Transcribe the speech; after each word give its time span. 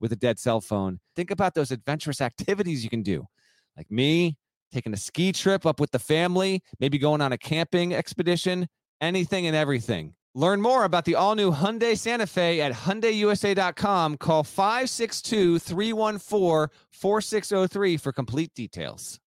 with 0.00 0.12
a 0.12 0.16
dead 0.16 0.38
cell 0.38 0.60
phone. 0.60 1.00
Think 1.14 1.30
about 1.30 1.54
those 1.54 1.70
adventurous 1.70 2.20
activities 2.20 2.84
you 2.84 2.90
can 2.90 3.02
do, 3.02 3.26
like 3.76 3.90
me 3.90 4.36
taking 4.72 4.92
a 4.92 4.96
ski 4.96 5.32
trip 5.32 5.64
up 5.64 5.80
with 5.80 5.90
the 5.90 5.98
family, 5.98 6.62
maybe 6.80 6.98
going 6.98 7.20
on 7.20 7.32
a 7.32 7.38
camping 7.38 7.94
expedition, 7.94 8.68
anything 9.00 9.46
and 9.46 9.56
everything. 9.56 10.14
Learn 10.34 10.60
more 10.60 10.84
about 10.84 11.06
the 11.06 11.14
all 11.14 11.34
new 11.34 11.50
Hyundai 11.50 11.96
Santa 11.96 12.26
Fe 12.26 12.60
at 12.60 12.72
HyundaiUSA.com. 12.72 14.18
Call 14.18 14.44
562 14.44 15.58
314 15.58 16.68
4603 16.90 17.96
for 17.96 18.12
complete 18.12 18.52
details. 18.54 19.18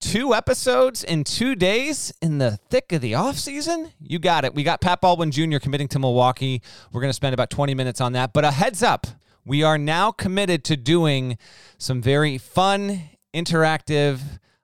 Two 0.00 0.32
episodes 0.32 1.04
in 1.04 1.24
two 1.24 1.54
days 1.54 2.12
in 2.22 2.38
the 2.38 2.58
thick 2.70 2.92
of 2.92 3.00
the 3.02 3.12
offseason? 3.12 3.90
You 4.00 4.18
got 4.18 4.44
it. 4.44 4.54
We 4.54 4.62
got 4.62 4.80
Pat 4.80 5.00
Baldwin 5.00 5.30
Jr. 5.30 5.58
committing 5.58 5.88
to 5.88 5.98
Milwaukee. 5.98 6.62
We're 6.92 7.02
going 7.02 7.10
to 7.10 7.14
spend 7.14 7.34
about 7.34 7.50
20 7.50 7.74
minutes 7.74 8.00
on 8.00 8.12
that. 8.12 8.32
But 8.32 8.44
a 8.44 8.50
heads 8.50 8.82
up 8.82 9.08
we 9.44 9.62
are 9.62 9.78
now 9.78 10.10
committed 10.10 10.64
to 10.64 10.76
doing 10.76 11.38
some 11.78 12.02
very 12.02 12.38
fun, 12.38 13.10
interactive, 13.34 14.20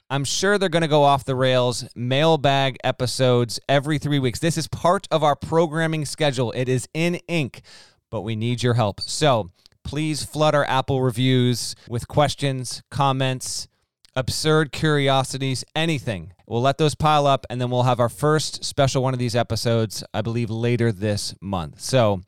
I'm 0.09 0.25
sure 0.25 0.57
they're 0.57 0.69
going 0.69 0.83
to 0.83 0.89
go 0.89 1.03
off 1.03 1.25
the 1.25 1.35
rails 1.35 1.85
mailbag 1.97 2.77
episodes 2.85 3.59
every 3.69 3.99
three 3.99 4.21
weeks. 4.21 4.39
This 4.39 4.57
is 4.57 4.69
part 4.69 5.09
of 5.11 5.25
our 5.25 5.35
programming 5.35 6.05
schedule. 6.05 6.53
It 6.53 6.69
is 6.69 6.89
in 6.95 7.17
ink, 7.27 7.63
but 8.09 8.21
we 8.21 8.37
need 8.37 8.63
your 8.63 8.75
help. 8.75 9.01
So 9.01 9.51
please 9.83 10.23
flood 10.23 10.55
our 10.55 10.65
Apple 10.65 11.03
reviews 11.03 11.75
with 11.89 12.07
questions, 12.07 12.85
comments, 12.89 13.67
absurd 14.15 14.71
curiosities, 14.71 15.65
anything. 15.75 16.33
We'll 16.47 16.63
let 16.63 16.79
those 16.79 16.95
pile 16.95 17.27
up, 17.27 17.45
and 17.51 17.61
then 17.61 17.71
we'll 17.71 17.83
have 17.83 17.99
our 17.99 18.09
first 18.09 18.65
special 18.65 19.03
one 19.03 19.13
of 19.13 19.19
these 19.19 19.35
episodes, 19.35 20.05
I 20.15 20.23
believe, 20.23 20.51
later 20.51 20.93
this 20.93 21.35
month. 21.41 21.81
So, 21.81 22.23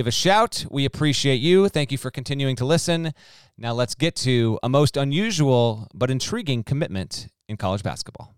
give 0.00 0.06
a 0.06 0.10
shout. 0.10 0.64
We 0.70 0.86
appreciate 0.86 1.42
you. 1.42 1.68
Thank 1.68 1.92
you 1.92 1.98
for 1.98 2.10
continuing 2.10 2.56
to 2.56 2.64
listen. 2.64 3.12
Now 3.58 3.74
let's 3.74 3.94
get 3.94 4.16
to 4.16 4.58
a 4.62 4.68
most 4.70 4.96
unusual 4.96 5.88
but 5.92 6.10
intriguing 6.10 6.62
commitment 6.64 7.28
in 7.50 7.58
college 7.58 7.82
basketball. 7.82 8.34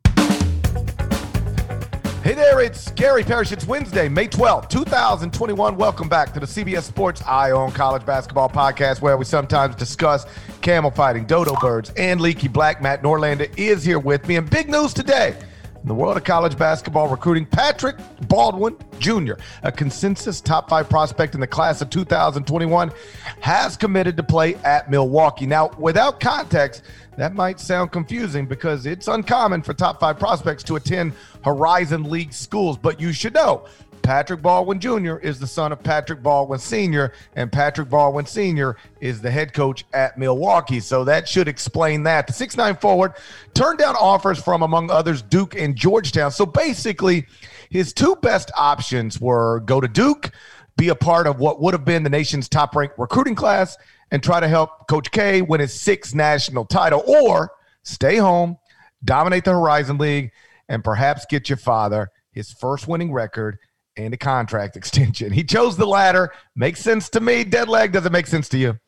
Hey 2.25 2.35
there, 2.35 2.61
it's 2.61 2.91
Gary 2.91 3.23
Parrish. 3.23 3.53
It's 3.53 3.65
Wednesday, 3.65 4.09
May 4.09 4.27
12th, 4.27 4.71
2021. 4.71 5.77
Welcome 5.77 6.09
back 6.09 6.35
to 6.35 6.41
the 6.41 6.47
CBS 6.47 6.83
Sports 6.83 7.23
Eye 7.23 7.53
on 7.53 7.71
College 7.71 8.05
Basketball 8.05 8.49
podcast, 8.49 9.01
where 9.01 9.17
we 9.17 9.25
sometimes 9.25 9.77
discuss 9.77 10.27
camel 10.63 10.91
fighting, 10.91 11.27
dodo 11.27 11.55
birds, 11.61 11.91
and 11.97 12.21
leaky 12.21 12.49
black. 12.49 12.83
Matt 12.83 13.05
Norlander 13.05 13.49
is 13.57 13.85
here 13.85 14.01
with 14.01 14.27
me. 14.27 14.35
And 14.35 14.51
big 14.51 14.69
news 14.69 14.93
today 14.93 15.37
in 15.83 15.89
the 15.89 15.95
world 15.95 16.17
of 16.17 16.25
college 16.25 16.57
basketball 16.57 17.09
recruiting, 17.09 17.45
Patrick 17.45 17.97
Baldwin 18.29 18.77
Jr., 19.01 19.35
a 19.65 19.73
consensus 19.73 20.41
top 20.41 20.71
five 20.71 20.89
prospect 20.89 21.35
in 21.35 21.41
the 21.41 21.47
class 21.47 21.83
of 21.83 21.91
2021, 21.91 22.93
has 23.41 23.77
committed 23.77 24.17
to 24.17 24.23
play 24.23 24.55
at 24.57 24.91
Milwaukee. 24.91 25.47
Now, 25.47 25.71
without 25.79 26.21
context, 26.21 26.83
that 27.17 27.35
might 27.35 27.61
sound 27.61 27.93
confusing 27.93 28.47
because 28.47 28.87
it's 28.87 29.09
uncommon 29.09 29.63
for 29.63 29.75
top 29.75 30.01
five 30.01 30.19
prospects 30.19 30.63
to 30.65 30.77
attend 30.77 31.13
Horizon 31.45 32.05
League 32.05 32.33
schools, 32.33 32.79
but 32.79 33.01
you 33.01 33.13
should 33.13 33.35
know 33.35 33.67
Patrick 34.03 34.43
Baldwin 34.43 34.81
Jr. 34.81 35.17
is 35.17 35.39
the 35.39 35.47
son 35.47 35.73
of 35.73 35.83
Patrick 35.83 36.23
Baldwin 36.23 36.59
Sr., 36.59 37.13
and 37.37 37.51
Patrick 37.51 37.89
Baldwin 37.89 38.27
Sr. 38.27 38.77
is 39.01 39.21
the 39.21 39.31
head 39.31 39.53
coach 39.53 39.85
at 39.93 40.19
Milwaukee. 40.19 40.81
So 40.81 41.05
that 41.05 41.29
should 41.29 41.49
explain 41.49 42.03
that. 42.03 42.27
The 42.27 42.33
six-nine 42.33 42.77
forward 42.77 43.15
turned 43.55 43.79
down 43.79 43.95
offers 43.97 44.43
from, 44.43 44.63
among 44.63 44.91
others, 44.91 45.23
Duke 45.23 45.55
and 45.55 45.77
Georgetown. 45.77 46.33
So 46.33 46.45
basically, 46.45 47.27
his 47.71 47.93
two 47.93 48.17
best 48.17 48.51
options 48.57 49.21
were 49.21 49.61
go 49.61 49.81
to 49.81 49.89
Duke, 49.89 50.33
be 50.77 50.89
a 50.89 50.95
part 50.95 51.27
of 51.27 51.39
what 51.39 51.61
would 51.61 51.75
have 51.75 51.85
been 51.85 52.03
the 52.03 52.11
nation's 52.11 52.49
top 52.49 52.75
ranked 52.75 52.99
recruiting 52.99 53.35
class, 53.35 53.77
and 54.13 54.23
try 54.23 54.39
to 54.39 54.47
help 54.47 54.87
Coach 54.89 55.11
K 55.11 55.43
win 55.43 55.61
his 55.61 55.75
sixth 55.75 56.15
national 56.15 56.67
title, 56.67 57.03
or 57.07 57.51
stay 57.83 58.19
home, 58.19 58.59
dominate 59.05 59.45
the 59.45 59.53
Horizon 59.53 59.99
League, 59.99 60.31
and 60.69 60.85
perhaps 60.85 61.27
get 61.29 61.49
your 61.49 61.57
father 61.57 62.11
his 62.31 62.53
first 62.53 62.87
winning 62.87 63.13
record 63.13 63.59
and 63.97 64.15
a 64.15 64.17
contract 64.17 64.77
extension. 64.77 65.33
He 65.33 65.43
chose 65.43 65.77
the 65.77 65.87
latter. 65.87 66.33
Makes 66.55 66.81
sense 66.81 67.09
to 67.11 67.21
me. 67.21 67.43
Dead 67.43 67.69
leg 67.69 67.93
doesn't 67.93 68.13
make 68.13 68.27
sense 68.27 68.49
to 68.51 68.59
you. 68.59 68.79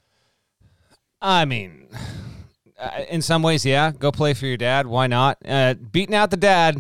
I 1.20 1.46
mean, 1.46 1.88
uh, 2.78 3.00
in 3.08 3.22
some 3.22 3.42
ways, 3.42 3.64
yeah. 3.64 3.92
Go 3.92 4.12
play 4.12 4.34
for 4.34 4.46
your 4.46 4.58
dad. 4.58 4.86
Why 4.86 5.06
not? 5.06 5.38
Uh, 5.44 5.74
beating 5.74 6.14
out 6.14 6.30
the 6.30 6.36
dad, 6.36 6.78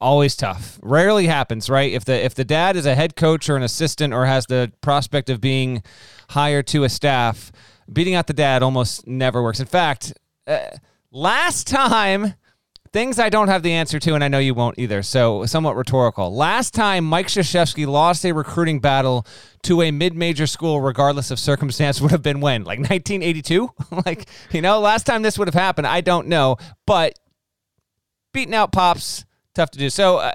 always 0.00 0.36
tough. 0.36 0.78
Rarely 0.80 1.26
happens, 1.26 1.68
right? 1.68 1.92
If 1.92 2.04
the 2.04 2.24
if 2.24 2.36
the 2.36 2.44
dad 2.44 2.76
is 2.76 2.86
a 2.86 2.94
head 2.94 3.16
coach 3.16 3.48
or 3.48 3.56
an 3.56 3.64
assistant 3.64 4.14
or 4.14 4.26
has 4.26 4.46
the 4.46 4.72
prospect 4.80 5.28
of 5.28 5.40
being 5.40 5.82
hired 6.30 6.68
to 6.68 6.84
a 6.84 6.88
staff, 6.88 7.50
beating 7.92 8.14
out 8.14 8.26
the 8.26 8.32
dad 8.32 8.62
almost 8.62 9.06
never 9.06 9.42
works. 9.42 9.60
In 9.60 9.66
fact, 9.66 10.12
uh, 10.46 10.68
last 11.10 11.66
time 11.66 12.34
Things 12.92 13.20
I 13.20 13.28
don't 13.28 13.46
have 13.46 13.62
the 13.62 13.70
answer 13.70 14.00
to, 14.00 14.14
and 14.14 14.24
I 14.24 14.26
know 14.26 14.40
you 14.40 14.52
won't 14.52 14.76
either. 14.76 15.04
So, 15.04 15.46
somewhat 15.46 15.76
rhetorical. 15.76 16.34
Last 16.34 16.74
time 16.74 17.04
Mike 17.04 17.28
Krzyzewski 17.28 17.86
lost 17.86 18.24
a 18.24 18.32
recruiting 18.32 18.80
battle 18.80 19.24
to 19.62 19.82
a 19.82 19.92
mid-major 19.92 20.48
school, 20.48 20.80
regardless 20.80 21.30
of 21.30 21.38
circumstance, 21.38 22.00
would 22.00 22.10
have 22.10 22.22
been 22.22 22.40
when, 22.40 22.64
like 22.64 22.80
1982. 22.80 23.70
like 24.06 24.28
you 24.50 24.60
know, 24.60 24.80
last 24.80 25.06
time 25.06 25.22
this 25.22 25.38
would 25.38 25.46
have 25.46 25.54
happened, 25.54 25.86
I 25.86 26.00
don't 26.00 26.26
know. 26.26 26.56
But 26.84 27.16
beating 28.32 28.56
out 28.56 28.72
pops, 28.72 29.24
tough 29.54 29.70
to 29.70 29.78
do. 29.78 29.88
So, 29.88 30.16
uh, 30.16 30.32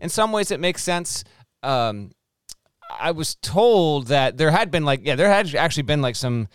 in 0.00 0.08
some 0.08 0.30
ways, 0.30 0.52
it 0.52 0.60
makes 0.60 0.84
sense. 0.84 1.24
Um, 1.64 2.12
I 3.00 3.10
was 3.10 3.34
told 3.34 4.06
that 4.08 4.36
there 4.36 4.52
had 4.52 4.70
been 4.70 4.84
like, 4.84 5.00
yeah, 5.02 5.16
there 5.16 5.28
had 5.28 5.52
actually 5.56 5.82
been 5.82 6.02
like 6.02 6.14
some 6.14 6.46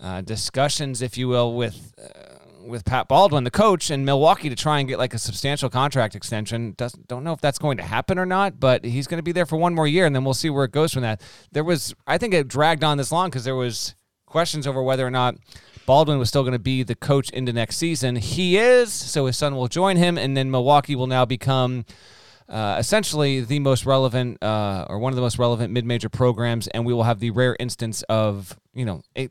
uh, 0.00 0.20
discussions, 0.20 1.02
if 1.02 1.18
you 1.18 1.28
will, 1.28 1.54
with. 1.54 1.92
Uh, 1.98 2.34
with 2.68 2.84
Pat 2.84 3.08
Baldwin, 3.08 3.44
the 3.44 3.50
coach, 3.50 3.90
in 3.90 4.04
Milwaukee 4.04 4.50
to 4.50 4.54
try 4.54 4.78
and 4.78 4.86
get 4.86 4.98
like 4.98 5.14
a 5.14 5.18
substantial 5.18 5.70
contract 5.70 6.14
extension. 6.14 6.74
Doesn't 6.76 7.08
don't 7.08 7.24
know 7.24 7.32
if 7.32 7.40
that's 7.40 7.58
going 7.58 7.78
to 7.78 7.82
happen 7.82 8.18
or 8.18 8.26
not, 8.26 8.60
but 8.60 8.84
he's 8.84 9.06
going 9.06 9.18
to 9.18 9.22
be 9.22 9.32
there 9.32 9.46
for 9.46 9.56
one 9.56 9.74
more 9.74 9.86
year, 9.86 10.04
and 10.04 10.14
then 10.14 10.22
we'll 10.22 10.34
see 10.34 10.50
where 10.50 10.64
it 10.64 10.72
goes 10.72 10.92
from 10.92 11.02
that. 11.02 11.22
There 11.50 11.64
was, 11.64 11.94
I 12.06 12.18
think, 12.18 12.34
it 12.34 12.46
dragged 12.46 12.84
on 12.84 12.98
this 12.98 13.10
long 13.10 13.30
because 13.30 13.44
there 13.44 13.56
was 13.56 13.94
questions 14.26 14.66
over 14.66 14.82
whether 14.82 15.06
or 15.06 15.10
not 15.10 15.36
Baldwin 15.86 16.18
was 16.18 16.28
still 16.28 16.42
going 16.42 16.52
to 16.52 16.58
be 16.58 16.82
the 16.82 16.94
coach 16.94 17.30
into 17.30 17.52
next 17.52 17.78
season. 17.78 18.16
He 18.16 18.58
is, 18.58 18.92
so 18.92 19.24
his 19.24 19.38
son 19.38 19.56
will 19.56 19.68
join 19.68 19.96
him, 19.96 20.18
and 20.18 20.36
then 20.36 20.50
Milwaukee 20.50 20.94
will 20.94 21.06
now 21.06 21.24
become. 21.24 21.86
Uh, 22.48 22.76
essentially, 22.78 23.42
the 23.42 23.58
most 23.58 23.84
relevant 23.84 24.42
uh, 24.42 24.86
or 24.88 24.98
one 24.98 25.12
of 25.12 25.16
the 25.16 25.22
most 25.22 25.38
relevant 25.38 25.70
mid-major 25.70 26.08
programs, 26.08 26.66
and 26.68 26.86
we 26.86 26.94
will 26.94 27.02
have 27.02 27.20
the 27.20 27.30
rare 27.30 27.54
instance 27.60 28.02
of 28.04 28.58
you 28.72 28.86
know 28.86 29.02
a 29.16 29.28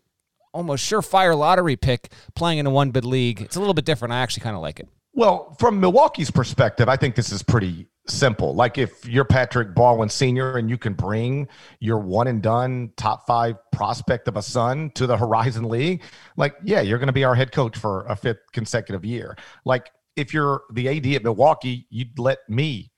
almost 0.57 0.89
surefire 0.89 1.37
lottery 1.37 1.75
pick 1.75 2.11
playing 2.35 2.57
in 2.57 2.65
a 2.65 2.69
one 2.69 2.91
bid 2.91 3.05
league. 3.05 3.41
It's 3.41 3.55
a 3.55 3.59
little 3.59 3.75
bit 3.75 3.85
different. 3.85 4.13
I 4.13 4.19
actually 4.19 4.43
kind 4.43 4.55
of 4.55 4.61
like 4.61 4.79
it. 4.79 4.89
Well, 5.13 5.55
from 5.59 5.79
Milwaukee's 5.79 6.29
perspective, 6.29 6.89
I 6.89 6.95
think 6.95 7.15
this 7.15 7.31
is 7.31 7.41
pretty 7.41 7.87
simple. 8.07 8.53
Like 8.53 8.77
if 8.77 9.05
you're 9.07 9.25
Patrick 9.25 9.73
Baldwin 9.73 10.09
Sr. 10.09 10.57
and 10.57 10.69
you 10.69 10.77
can 10.77 10.93
bring 10.93 11.47
your 11.79 11.99
one 11.99 12.27
and 12.27 12.41
done 12.41 12.91
top 12.97 13.25
five 13.25 13.55
prospect 13.71 14.27
of 14.27 14.37
a 14.37 14.41
son 14.41 14.91
to 14.95 15.07
the 15.07 15.17
Horizon 15.17 15.69
League, 15.69 16.03
like, 16.35 16.55
yeah, 16.63 16.81
you're 16.81 16.99
going 16.99 17.07
to 17.07 17.13
be 17.13 17.23
our 17.23 17.35
head 17.35 17.51
coach 17.51 17.77
for 17.77 18.05
a 18.05 18.15
fifth 18.15 18.51
consecutive 18.51 19.03
year. 19.03 19.35
Like 19.65 19.91
if 20.15 20.33
you're 20.33 20.63
the 20.71 20.87
AD 20.87 21.07
at 21.07 21.23
Milwaukee, 21.23 21.87
you'd 21.89 22.19
let 22.19 22.39
me 22.47 22.91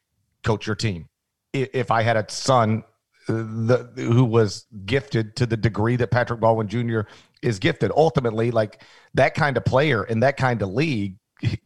coach 0.44 0.68
your 0.68 0.76
team. 0.76 1.08
If 1.54 1.90
I 1.90 2.02
had 2.02 2.18
a 2.18 2.26
son 2.30 2.84
uh, 3.30 3.34
the, 3.34 3.92
who 3.96 4.26
was 4.26 4.66
gifted 4.86 5.36
to 5.36 5.46
the 5.46 5.58
degree 5.58 5.96
that 5.96 6.12
Patrick 6.12 6.40
Baldwin 6.40 6.68
Jr 6.68 7.02
is 7.42 7.60
gifted. 7.60 7.92
Ultimately, 7.96 8.52
like 8.52 8.82
that 9.14 9.36
kind 9.36 9.58
of 9.58 9.66
player 9.66 10.04
in 10.04 10.22
that 10.22 10.38
kind 10.38 10.62
of 10.62 10.70
league 10.70 11.16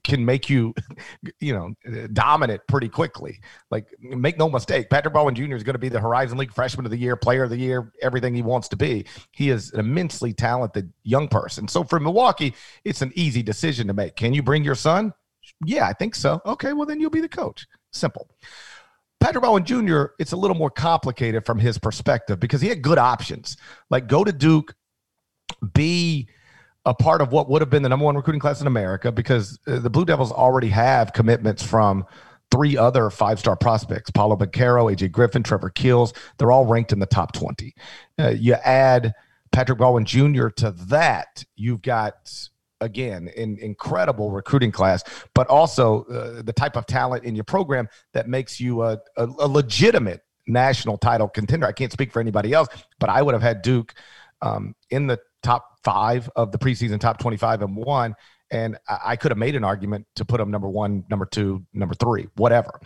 can 0.03 0.23
make 0.23 0.49
you, 0.49 0.73
you 1.39 1.53
know, 1.53 1.73
dominant 2.13 2.61
pretty 2.67 2.89
quickly. 2.89 3.39
Like, 3.71 3.87
make 3.99 4.37
no 4.37 4.49
mistake, 4.49 4.89
Patrick 4.89 5.13
Baldwin 5.13 5.35
Jr. 5.35 5.55
is 5.55 5.63
going 5.63 5.73
to 5.73 5.79
be 5.79 5.89
the 5.89 5.99
Horizon 5.99 6.37
League 6.37 6.53
Freshman 6.53 6.85
of 6.85 6.91
the 6.91 6.97
Year, 6.97 7.15
Player 7.15 7.43
of 7.43 7.49
the 7.49 7.57
Year, 7.57 7.91
everything 8.01 8.35
he 8.35 8.43
wants 8.43 8.67
to 8.69 8.75
be. 8.75 9.05
He 9.31 9.49
is 9.49 9.71
an 9.73 9.79
immensely 9.79 10.31
talented 10.31 10.93
young 11.03 11.27
person. 11.27 11.67
So 11.67 11.83
for 11.83 11.99
Milwaukee, 11.99 12.53
it's 12.85 13.01
an 13.01 13.11
easy 13.15 13.41
decision 13.41 13.87
to 13.87 13.93
make. 13.93 14.15
Can 14.15 14.33
you 14.33 14.43
bring 14.43 14.63
your 14.63 14.75
son? 14.75 15.11
Yeah, 15.65 15.87
I 15.87 15.93
think 15.93 16.15
so. 16.15 16.41
Okay, 16.45 16.73
well 16.73 16.85
then 16.85 16.99
you'll 16.99 17.09
be 17.09 17.21
the 17.21 17.29
coach. 17.29 17.65
Simple. 17.91 18.29
Patrick 19.19 19.41
Baldwin 19.41 19.65
Jr., 19.65 20.05
it's 20.19 20.33
a 20.33 20.37
little 20.37 20.55
more 20.55 20.69
complicated 20.69 21.45
from 21.45 21.57
his 21.57 21.77
perspective 21.77 22.39
because 22.39 22.61
he 22.61 22.67
had 22.67 22.81
good 22.81 22.97
options. 22.97 23.57
Like 23.89 24.07
go 24.07 24.23
to 24.23 24.31
Duke, 24.31 24.75
be 25.73 26.27
a 26.85 26.93
part 26.93 27.21
of 27.21 27.31
what 27.31 27.49
would 27.49 27.61
have 27.61 27.69
been 27.69 27.83
the 27.83 27.89
number 27.89 28.05
one 28.05 28.15
recruiting 28.15 28.41
class 28.41 28.59
in 28.59 28.67
America 28.67 29.11
because 29.11 29.59
uh, 29.67 29.79
the 29.79 29.89
Blue 29.89 30.05
Devils 30.05 30.31
already 30.31 30.69
have 30.69 31.13
commitments 31.13 31.63
from 31.63 32.05
three 32.51 32.77
other 32.77 33.09
five 33.09 33.39
star 33.39 33.55
prospects 33.55 34.11
Paolo 34.11 34.35
Banchero, 34.35 34.93
AJ 34.93 35.11
Griffin, 35.11 35.43
Trevor 35.43 35.69
Keels. 35.69 36.13
They're 36.37 36.51
all 36.51 36.65
ranked 36.65 36.91
in 36.91 36.99
the 36.99 37.05
top 37.05 37.33
20. 37.33 37.73
Uh, 38.19 38.29
you 38.29 38.53
add 38.53 39.13
Patrick 39.51 39.79
Baldwin 39.79 40.05
Jr. 40.05 40.49
to 40.49 40.71
that, 40.71 41.43
you've 41.55 41.81
got 41.81 42.31
again 42.81 43.29
an 43.37 43.57
incredible 43.59 44.29
recruiting 44.29 44.71
class 44.71 45.03
but 45.33 45.47
also 45.47 46.03
uh, 46.05 46.41
the 46.41 46.51
type 46.51 46.75
of 46.75 46.85
talent 46.85 47.23
in 47.23 47.33
your 47.33 47.45
program 47.45 47.87
that 48.11 48.27
makes 48.27 48.59
you 48.59 48.81
a, 48.81 48.99
a, 49.15 49.25
a, 49.25 49.47
legitimate 49.47 50.21
national 50.47 50.97
title 50.97 51.29
contender 51.29 51.65
i 51.65 51.71
can't 51.71 51.93
speak 51.93 52.11
for 52.11 52.19
anybody 52.19 52.51
else 52.51 52.67
but 52.99 53.09
i 53.09 53.21
would 53.21 53.33
have 53.33 53.41
had 53.41 53.61
duke 53.61 53.93
um, 54.41 54.75
in 54.89 55.07
the 55.07 55.17
top 55.43 55.77
five 55.83 56.29
of 56.35 56.51
the 56.51 56.57
preseason 56.57 56.99
top 56.99 57.19
25 57.19 57.61
and 57.61 57.75
one 57.75 58.15
and 58.53 58.77
I 58.87 59.15
could 59.15 59.31
have 59.31 59.37
made 59.37 59.55
an 59.55 59.63
argument 59.63 60.05
to 60.15 60.25
put 60.25 60.37
them 60.37 60.51
number 60.51 60.69
one, 60.69 61.03
number 61.09 61.25
two, 61.25 61.65
number 61.73 61.95
three, 61.95 62.27
whatever. 62.35 62.79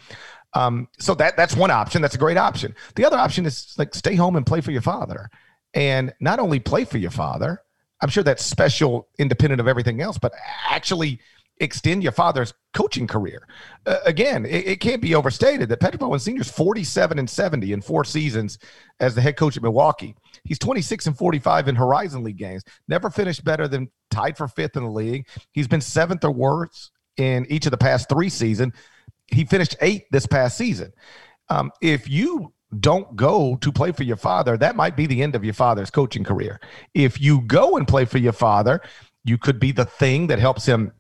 Um, 0.54 0.88
so 0.98 1.14
that 1.16 1.36
that's 1.36 1.56
one 1.56 1.72
option. 1.72 2.02
That's 2.02 2.16
a 2.16 2.20
great 2.20 2.38
option. 2.38 2.74
The 2.96 3.06
other 3.06 3.18
option 3.18 3.46
is 3.46 3.76
like 3.78 3.94
stay 3.94 4.16
home 4.16 4.38
and 4.38 4.46
play 4.46 4.62
for 4.62 4.72
your 4.72 4.82
father, 4.82 5.30
and 5.74 6.14
not 6.22 6.40
only 6.40 6.60
play 6.60 6.86
for 6.86 6.98
your 6.98 7.12
father. 7.12 7.62
I'm 8.00 8.10
sure 8.10 8.24
that's 8.24 8.46
special, 8.46 9.08
independent 9.18 9.60
of 9.60 9.68
everything 9.68 10.02
else, 10.02 10.20
but 10.20 10.32
actually 10.70 11.20
extend 11.60 12.04
your 12.04 12.12
father's 12.12 12.54
coaching 12.74 13.08
career. 13.08 13.48
Uh, 13.86 13.98
again, 14.06 14.46
it, 14.46 14.68
it, 14.68 14.80
can't 14.80 15.02
be 15.02 15.16
overstated 15.16 15.70
that 15.70 15.80
Patrick 15.80 16.00
Baldwin 16.00 16.20
Sr. 16.20 16.42
is 16.42 16.52
47 16.52 17.20
and 17.20 17.30
70 17.30 17.74
in 17.74 17.82
four 17.82 18.04
seasons 18.04 18.60
as 19.00 19.16
the 19.16 19.22
head 19.22 19.38
coach 19.38 19.58
at 19.58 19.64
Milwaukee. 19.64 20.16
He's 20.44 20.60
26 20.60 21.08
and 21.08 21.18
45 21.18 21.68
in 21.68 21.76
Horizon 21.76 22.24
League 22.24 22.38
games. 22.38 22.64
Never 22.88 23.10
finished 23.10 23.44
better 23.44 23.68
than 23.68 23.90
tied 24.12 24.38
for 24.38 24.48
fifth 24.48 24.78
in 24.78 24.84
the 24.84 24.90
league. 24.90 25.28
He's 25.52 25.68
been 25.68 25.82
seventh 25.82 26.24
or 26.24 26.32
worse 26.32 26.92
in 27.18 27.46
each 27.50 27.66
of 27.66 27.72
the 27.72 27.78
past 27.78 28.10
three 28.10 28.30
seasons. 28.30 28.74
He 29.28 29.46
finished 29.46 29.76
eighth 29.82 30.06
this 30.12 30.28
past 30.28 30.58
season. 30.58 30.94
Um, 31.50 31.72
if 31.82 32.10
you 32.10 32.54
don't 32.80 33.16
go 33.16 33.56
to 33.62 33.72
play 33.72 33.92
for 33.92 34.04
your 34.04 34.18
father, 34.18 34.58
that 34.58 34.76
might 34.76 34.96
be 34.96 35.06
the 35.06 35.24
end 35.24 35.36
of 35.36 35.44
your 35.44 35.54
father's 35.54 35.90
coaching 35.90 36.24
career. 36.24 36.60
If 36.94 37.20
you 37.20 37.42
go 37.42 37.78
and 37.78 37.88
play 37.88 38.06
for 38.06 38.18
your 38.18 38.34
father, 38.34 38.82
you 39.24 39.38
could 39.38 39.60
be 39.60 39.72
the 39.72 39.86
thing 39.86 40.28
that 40.28 40.40
helps 40.40 40.66
him 40.66 40.92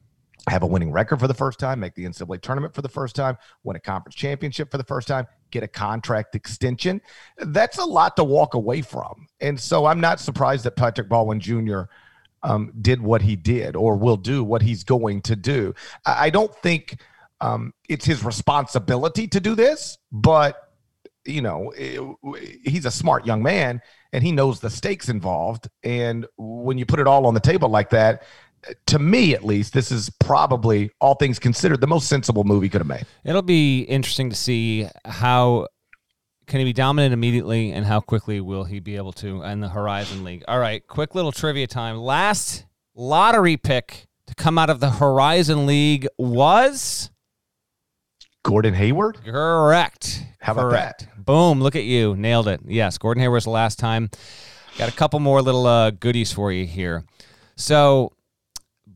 have 0.51 0.63
a 0.63 0.67
winning 0.67 0.91
record 0.91 1.19
for 1.19 1.27
the 1.27 1.33
first 1.33 1.59
time, 1.59 1.79
make 1.79 1.95
the 1.95 2.05
NCAA 2.05 2.41
tournament 2.41 2.73
for 2.73 2.81
the 2.81 2.89
first 2.89 3.15
time, 3.15 3.37
win 3.63 3.75
a 3.75 3.79
conference 3.79 4.15
championship 4.15 4.71
for 4.71 4.77
the 4.77 4.83
first 4.83 5.07
time, 5.07 5.27
get 5.51 5.63
a 5.63 5.67
contract 5.67 6.35
extension. 6.35 7.01
That's 7.37 7.77
a 7.77 7.85
lot 7.85 8.15
to 8.17 8.23
walk 8.23 8.53
away 8.53 8.81
from. 8.81 9.27
And 9.41 9.59
so 9.59 9.85
I'm 9.85 9.99
not 9.99 10.19
surprised 10.19 10.63
that 10.63 10.75
Patrick 10.75 11.09
Baldwin 11.09 11.39
Jr. 11.39 11.81
Um, 12.43 12.71
did 12.81 13.01
what 13.01 13.21
he 13.21 13.35
did 13.35 13.75
or 13.75 13.97
will 13.97 14.15
do 14.15 14.43
what 14.43 14.61
he's 14.61 14.83
going 14.83 15.21
to 15.23 15.35
do. 15.35 15.73
I, 16.05 16.29
don't 16.29 16.53
think 16.55 17.01
um, 17.41 17.73
it's 17.89 18.05
his 18.05 18.23
responsibility 18.23 19.27
to 19.27 19.39
do 19.39 19.55
this, 19.55 19.97
but 20.11 20.67
you 21.25 21.41
know, 21.41 21.73
it, 21.75 21.99
he's 22.63 22.85
a 22.85 22.91
smart 22.91 23.25
young 23.25 23.43
man 23.43 23.81
and 24.13 24.23
he 24.23 24.31
knows 24.31 24.59
the 24.59 24.69
stakes 24.69 25.09
involved. 25.09 25.67
And 25.83 26.25
when 26.37 26.77
you 26.77 26.85
put 26.85 26.99
it 26.99 27.07
all 27.07 27.25
on 27.25 27.33
the 27.33 27.39
table 27.39 27.69
like 27.69 27.89
that, 27.89 28.23
to 28.87 28.99
me 28.99 29.33
at 29.33 29.43
least, 29.43 29.73
this 29.73 29.91
is 29.91 30.09
probably 30.19 30.91
all 30.99 31.15
things 31.15 31.39
considered 31.39 31.81
the 31.81 31.87
most 31.87 32.07
sensible 32.07 32.43
movie 32.43 32.69
could 32.69 32.81
have 32.81 32.87
made. 32.87 33.05
It'll 33.23 33.41
be 33.41 33.81
interesting 33.81 34.29
to 34.29 34.35
see 34.35 34.87
how 35.05 35.67
can 36.47 36.59
he 36.59 36.65
be 36.65 36.73
dominant 36.73 37.13
immediately 37.13 37.71
and 37.71 37.85
how 37.85 37.99
quickly 37.99 38.39
will 38.39 38.63
he 38.63 38.79
be 38.79 38.95
able 38.95 39.11
to 39.13 39.43
in 39.43 39.59
the 39.59 39.69
Horizon 39.69 40.23
League. 40.23 40.43
All 40.47 40.59
right, 40.59 40.85
quick 40.87 41.13
little 41.13 41.31
trivia 41.31 41.67
time. 41.67 41.97
Last 41.97 42.65
lottery 42.95 43.57
pick 43.57 44.07
to 44.27 44.35
come 44.35 44.57
out 44.57 44.69
of 44.69 44.79
the 44.79 44.91
Horizon 44.91 45.65
League 45.65 46.07
was 46.17 47.11
Gordon 48.43 48.73
Hayward? 48.73 49.19
Correct. 49.25 50.23
How 50.39 50.53
about 50.53 50.69
Correct. 50.69 50.99
that? 51.01 51.25
Boom, 51.25 51.61
look 51.61 51.75
at 51.75 51.83
you. 51.83 52.15
Nailed 52.15 52.47
it. 52.47 52.61
Yes, 52.65 52.97
Gordon 52.97 53.21
Hayward's 53.21 53.43
the 53.43 53.51
last 53.51 53.77
time. 53.77 54.09
Got 54.77 54.87
a 54.87 54.93
couple 54.93 55.19
more 55.19 55.41
little 55.41 55.65
uh, 55.67 55.91
goodies 55.91 56.31
for 56.31 56.51
you 56.51 56.65
here. 56.65 57.03
So 57.57 58.13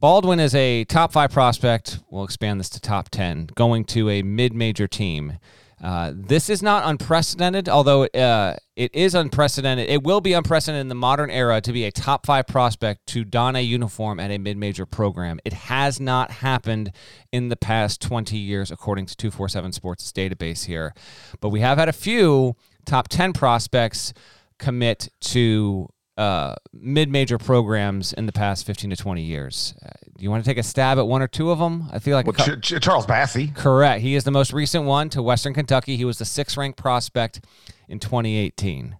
Baldwin 0.01 0.39
is 0.39 0.56
a 0.56 0.83
top 0.86 1.12
five 1.12 1.30
prospect. 1.30 2.00
We'll 2.09 2.24
expand 2.24 2.59
this 2.59 2.69
to 2.69 2.81
top 2.81 3.09
10, 3.09 3.50
going 3.53 3.86
to 3.86 4.09
a 4.09 4.24
mid 4.24 4.51
major 4.51 4.88
team. 4.88 5.38
Uh, 5.80 6.12
this 6.15 6.50
is 6.50 6.63
not 6.63 6.81
unprecedented, 6.88 7.69
although 7.69 8.06
uh, 8.06 8.56
it 8.75 8.95
is 8.95 9.13
unprecedented. 9.13 9.88
It 9.88 10.01
will 10.01 10.19
be 10.19 10.33
unprecedented 10.33 10.81
in 10.81 10.88
the 10.88 10.95
modern 10.95 11.30
era 11.30 11.62
to 11.62 11.71
be 11.71 11.86
a 11.86 11.92
top 11.92 12.25
five 12.25 12.48
prospect 12.48 13.06
to 13.09 13.24
don 13.24 13.56
a 13.56 13.62
uniform 13.62 14.19
at 14.19 14.31
a 14.31 14.39
mid 14.39 14.57
major 14.57 14.88
program. 14.88 15.39
It 15.45 15.53
has 15.53 16.00
not 16.00 16.31
happened 16.31 16.94
in 17.31 17.50
the 17.50 17.56
past 17.56 18.01
20 18.01 18.38
years, 18.38 18.71
according 18.71 19.06
to 19.06 19.15
247 19.15 19.71
Sports' 19.71 20.12
database 20.12 20.65
here. 20.65 20.95
But 21.42 21.50
we 21.50 21.59
have 21.59 21.77
had 21.77 21.89
a 21.89 21.94
few 21.94 22.56
top 22.88 23.07
10 23.07 23.33
prospects 23.33 24.13
commit 24.57 25.09
to 25.21 25.89
uh, 26.21 26.53
mid-major 26.71 27.39
programs 27.39 28.13
in 28.13 28.27
the 28.27 28.31
past 28.31 28.63
15 28.68 28.91
to 28.91 28.95
20 28.95 29.23
years. 29.23 29.73
Uh, 29.83 29.89
do 30.15 30.23
you 30.23 30.29
want 30.29 30.44
to 30.44 30.47
take 30.47 30.59
a 30.59 30.63
stab 30.63 31.00
at 31.00 31.07
one 31.07 31.19
or 31.19 31.27
two 31.27 31.50
of 31.50 31.57
them? 31.57 31.89
I 31.91 31.97
feel 31.97 32.15
like 32.15 32.27
well, 32.27 32.35
co- 32.35 32.57
Ch- 32.57 32.79
Charles 32.79 33.07
Bassey. 33.07 33.56
Correct. 33.56 34.03
He 34.03 34.13
is 34.13 34.23
the 34.23 34.29
most 34.29 34.53
recent 34.53 34.85
one 34.85 35.09
to 35.09 35.23
Western 35.23 35.56
Kentucky. 35.56 35.95
He 35.95 36.06
was 36.06 36.19
the 36.19 36.25
sixth-ranked 36.25 36.77
prospect 36.77 37.44
in 37.89 37.97
2018. 37.97 38.97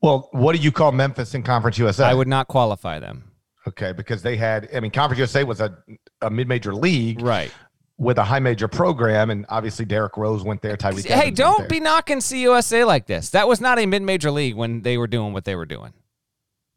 Well, 0.00 0.28
what 0.30 0.54
do 0.54 0.62
you 0.62 0.70
call 0.70 0.92
Memphis 0.92 1.34
in 1.34 1.42
Conference 1.42 1.76
USA? 1.78 2.04
I 2.04 2.14
would 2.14 2.28
not 2.28 2.46
qualify 2.46 3.00
them. 3.00 3.32
Okay, 3.66 3.90
because 3.90 4.22
they 4.22 4.36
had. 4.36 4.68
I 4.72 4.78
mean, 4.78 4.92
Conference 4.92 5.18
USA 5.18 5.42
was 5.42 5.60
a, 5.60 5.76
a 6.22 6.30
mid-major 6.30 6.72
league, 6.72 7.20
right? 7.20 7.50
With 7.98 8.18
a 8.18 8.24
high 8.24 8.40
major 8.40 8.68
program, 8.68 9.30
and 9.30 9.46
obviously 9.48 9.86
Derrick 9.86 10.18
Rose 10.18 10.44
went 10.44 10.60
there. 10.60 10.76
Tyreke. 10.76 11.06
Hey, 11.06 11.30
don't 11.30 11.66
be 11.66 11.80
knocking 11.80 12.18
CUSA 12.18 12.86
like 12.86 13.06
this. 13.06 13.30
That 13.30 13.48
was 13.48 13.58
not 13.58 13.78
a 13.78 13.86
mid-major 13.86 14.30
league 14.30 14.54
when 14.54 14.82
they 14.82 14.98
were 14.98 15.06
doing 15.06 15.32
what 15.32 15.46
they 15.46 15.56
were 15.56 15.64
doing. 15.64 15.94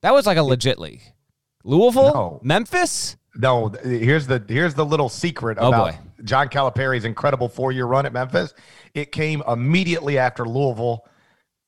That 0.01 0.13
was 0.13 0.25
like 0.25 0.37
a 0.37 0.43
legit 0.43 0.79
league. 0.79 1.01
Louisville, 1.65 2.13
no. 2.13 2.39
Memphis. 2.41 3.17
No, 3.35 3.69
here's 3.83 4.27
the 4.27 4.43
here's 4.47 4.73
the 4.73 4.85
little 4.85 5.09
secret 5.09 5.57
oh 5.59 5.67
about 5.69 5.91
boy. 5.91 5.99
John 6.23 6.49
Calipari's 6.49 7.05
incredible 7.05 7.47
four 7.47 7.71
year 7.71 7.85
run 7.85 8.05
at 8.05 8.13
Memphis. 8.13 8.53
It 8.93 9.11
came 9.11 9.43
immediately 9.47 10.17
after 10.17 10.45
Louisville, 10.45 11.05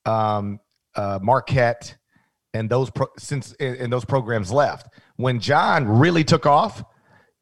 um, 0.05 0.59
uh, 0.95 1.19
Marquette, 1.21 1.95
and 2.53 2.69
those 2.69 2.89
pro- 2.89 3.11
since 3.17 3.53
and 3.59 3.91
those 3.91 4.05
programs 4.05 4.51
left. 4.51 4.87
When 5.17 5.39
John 5.39 5.87
really 5.87 6.23
took 6.23 6.45
off, 6.45 6.83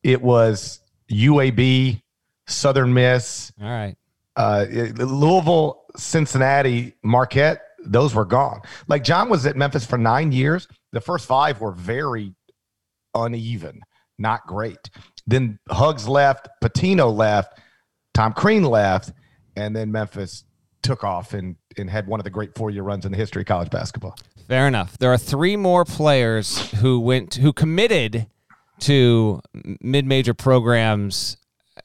it 0.04 0.22
was 0.22 0.82
UAB, 1.12 2.02
Southern 2.50 2.94
Miss. 2.94 3.52
All 3.62 3.70
right. 3.70 3.96
Uh, 4.36 4.66
Louisville, 4.70 5.84
Cincinnati, 5.98 6.94
Marquette, 7.04 7.62
those 7.86 8.14
were 8.14 8.26
gone. 8.26 8.62
Like 8.88 9.04
John 9.04 9.30
was 9.30 9.46
at 9.46 9.56
Memphis 9.56 9.86
for 9.86 9.98
nine 9.98 10.32
years. 10.32 10.68
The 10.92 11.02
first 11.02 11.26
five 11.26 11.62
were 11.62 11.72
very 11.72 12.34
uneven, 13.14 13.82
not 14.18 14.46
great. 14.48 14.90
Then 15.28 15.60
Hugs 15.70 16.08
left, 16.08 16.48
Pitino 16.64 17.16
left, 17.16 17.60
Tom 18.14 18.34
Crean 18.34 18.64
left, 18.64 19.12
and 19.56 19.76
then 19.76 19.92
Memphis 19.92 20.46
took 20.82 21.04
off 21.04 21.34
and, 21.34 21.56
and 21.78 21.90
had 21.90 22.08
one 22.08 22.20
of 22.20 22.24
the 22.24 22.30
great 22.30 22.56
four 22.56 22.70
year 22.72 22.84
runs 22.84 23.06
in 23.06 23.12
the 23.12 23.18
history 23.18 23.42
of 23.42 23.48
college 23.48 23.70
basketball. 23.70 24.16
Fair 24.48 24.68
enough. 24.68 24.98
There 24.98 25.12
are 25.12 25.18
three 25.18 25.56
more 25.56 25.86
players 25.86 26.72
who 26.72 27.00
went 27.00 27.36
who 27.36 27.54
committed 27.54 28.28
to 28.80 29.42
mid-major 29.82 30.34
programs 30.34 31.38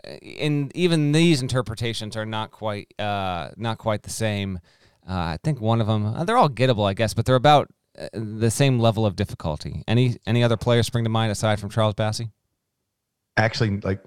and 0.04 0.74
even 0.76 1.12
these 1.12 1.42
interpretations 1.42 2.16
are 2.16 2.26
not 2.26 2.50
quite 2.50 2.92
uh, 2.98 3.50
not 3.56 3.78
quite 3.78 4.02
the 4.02 4.10
same. 4.10 4.58
Uh, 5.06 5.36
i 5.36 5.38
think 5.44 5.60
one 5.60 5.82
of 5.82 5.86
them 5.86 6.06
uh, 6.06 6.24
they're 6.24 6.38
all 6.38 6.48
gettable 6.48 6.88
i 6.88 6.94
guess 6.94 7.12
but 7.12 7.26
they're 7.26 7.34
about 7.36 7.68
uh, 7.98 8.08
the 8.14 8.50
same 8.50 8.80
level 8.80 9.04
of 9.04 9.16
difficulty. 9.16 9.84
Any 9.86 10.16
any 10.26 10.42
other 10.42 10.56
players 10.56 10.86
spring 10.86 11.04
to 11.04 11.10
mind 11.10 11.30
aside 11.30 11.60
from 11.60 11.68
charles 11.68 11.94
bassey 11.94 12.30
actually 13.36 13.80
like 13.80 14.02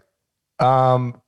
um 0.59 1.21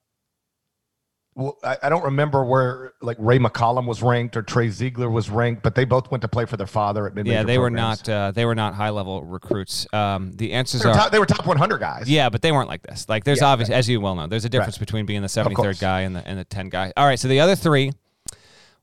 I, 1.64 1.78
I, 1.84 1.90
don't 1.90 2.04
remember 2.04 2.44
where 2.44 2.94
like 3.02 3.18
Ray 3.20 3.40
McCallum 3.40 3.86
was 3.86 4.02
ranked 4.02 4.36
or 4.36 4.42
Trey 4.42 4.68
Zeigler 4.68 5.12
was 5.12 5.30
ranked, 5.30 5.64
but 5.64 5.76
they 5.76 5.86
both 5.86 6.12
went 6.12 6.22
to 6.22 6.28
play 6.28 6.46
for 6.46 6.58
their 6.58 6.68
father 6.68 7.08
at 7.08 7.16
mid 7.16 7.28
Yeah, 7.28 7.44
they 7.44 7.58
programs. 7.58 7.62
were 7.62 7.70
not 7.70 8.10
uh, 8.10 8.32
they 8.32 8.46
were 8.46 8.56
not 8.56 8.74
high 8.74 8.90
level 8.90 9.24
recruits. 9.24 9.88
Um, 9.94 10.32
the 10.34 10.54
answers 10.54 10.82
they 10.82 10.90
are 10.90 10.96
top, 10.96 11.12
they 11.12 11.20
were 11.20 11.26
top 11.26 11.46
100 11.46 11.78
guys. 11.78 12.10
Yeah, 12.10 12.30
but 12.30 12.42
they 12.42 12.52
weren't 12.52 12.68
like 12.68 12.82
this. 12.82 13.08
Like 13.08 13.24
there's 13.24 13.42
yeah, 13.42 13.48
obviously, 13.48 13.74
right. 13.74 13.80
as 13.80 13.90
you 13.90 14.02
well 14.02 14.16
know, 14.16 14.28
there's 14.28 14.46
a 14.46 14.50
difference 14.50 14.76
right. 14.76 14.88
between 14.88 15.06
being 15.06 15.22
the 15.22 15.28
73rd 15.28 15.80
guy 15.80 16.02
and 16.02 16.16
the 16.16 16.28
and 16.28 16.38
the 16.38 16.46
10 16.46 16.70
guy. 16.70 16.92
All 16.98 17.06
right, 17.06 17.20
so 17.20 17.28
the 17.28 17.40
other 17.40 17.56
three, 17.56 17.92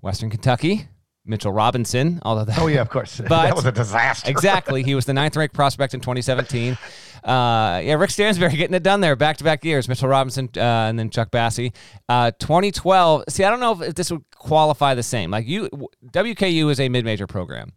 Western 0.00 0.30
Kentucky, 0.30 0.88
Mitchell 1.26 1.52
Robinson, 1.52 2.21
although 2.23 2.45
that, 2.45 2.59
oh 2.59 2.66
yeah, 2.66 2.80
of 2.80 2.88
course, 2.88 3.16
that 3.28 3.54
was 3.54 3.64
a 3.64 3.73
disaster. 3.73 4.30
exactly, 4.30 4.83
he 4.83 4.95
was 4.95 5.04
the 5.04 5.12
ninth 5.14 5.37
ranked 5.37 5.54
prospect 5.54 5.95
in 5.95 6.00
2017. 6.00 6.78
Uh, 7.25 7.80
yeah, 7.83 7.95
Rick 7.95 8.11
Stansbury 8.11 8.56
getting 8.56 8.75
it 8.75 8.85
done 8.85 9.00
there, 9.00 9.16
back 9.16 9.37
to 9.38 9.45
back 9.45 9.64
years. 9.64 9.88
Mitchell 9.88 10.09
Robinson 10.09 10.49
uh, 10.56 10.61
and 10.61 10.99
then 10.99 11.11
Chuck 11.11 11.30
Bassey. 11.33 11.75
Uh, 12.09 12.30
2012. 12.38 13.25
See, 13.28 13.42
I 13.42 13.50
don't 13.50 13.59
know 13.59 13.83
if 13.83 13.95
this 13.97 14.12
would 14.12 14.23
qualify 14.37 14.95
the 14.95 15.02
same. 15.02 15.33
Like 15.33 15.49
you, 15.49 15.68
WKU 16.12 16.71
is 16.71 16.78
a 16.78 16.88
mid 16.88 17.04
major 17.04 17.26
program. 17.26 17.73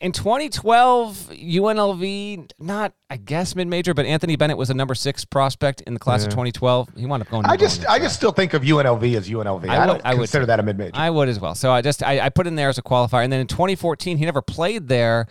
In 0.00 0.12
2012, 0.12 1.30
UNLV, 1.32 2.50
not 2.58 2.94
I 3.10 3.16
guess 3.16 3.54
mid 3.54 3.68
major, 3.68 3.92
but 3.92 4.06
Anthony 4.06 4.36
Bennett 4.36 4.56
was 4.56 4.70
a 4.70 4.74
number 4.74 4.94
six 4.94 5.24
prospect 5.24 5.82
in 5.82 5.94
the 5.94 6.00
class 6.00 6.20
yeah. 6.20 6.26
of 6.26 6.32
2012. 6.32 6.90
He 6.96 7.06
wound 7.06 7.22
up 7.22 7.28
going. 7.28 7.44
I 7.46 7.56
just 7.56 7.86
I 7.86 7.98
just 7.98 8.16
still 8.16 8.32
think 8.32 8.54
of 8.54 8.62
UNLV 8.62 9.16
as 9.16 9.28
UNLV. 9.28 9.68
I, 9.68 9.82
I 9.82 9.86
don't 9.86 10.00
I 10.04 10.14
consider 10.14 10.42
would, 10.42 10.48
that 10.48 10.60
a 10.60 10.62
mid 10.62 10.78
major. 10.78 10.92
I 10.94 11.10
would 11.10 11.28
as 11.28 11.38
well. 11.38 11.54
So 11.54 11.70
I 11.70 11.82
just 11.82 12.02
I, 12.02 12.20
I 12.20 12.28
put 12.30 12.46
in 12.46 12.54
there 12.54 12.68
as 12.68 12.78
a 12.78 12.82
qualifier, 12.82 13.22
and 13.22 13.32
then 13.32 13.40
in 13.40 13.46
2014, 13.46 14.16
he 14.16 14.24
never 14.24 14.42
played 14.42 14.88
there 14.88 15.26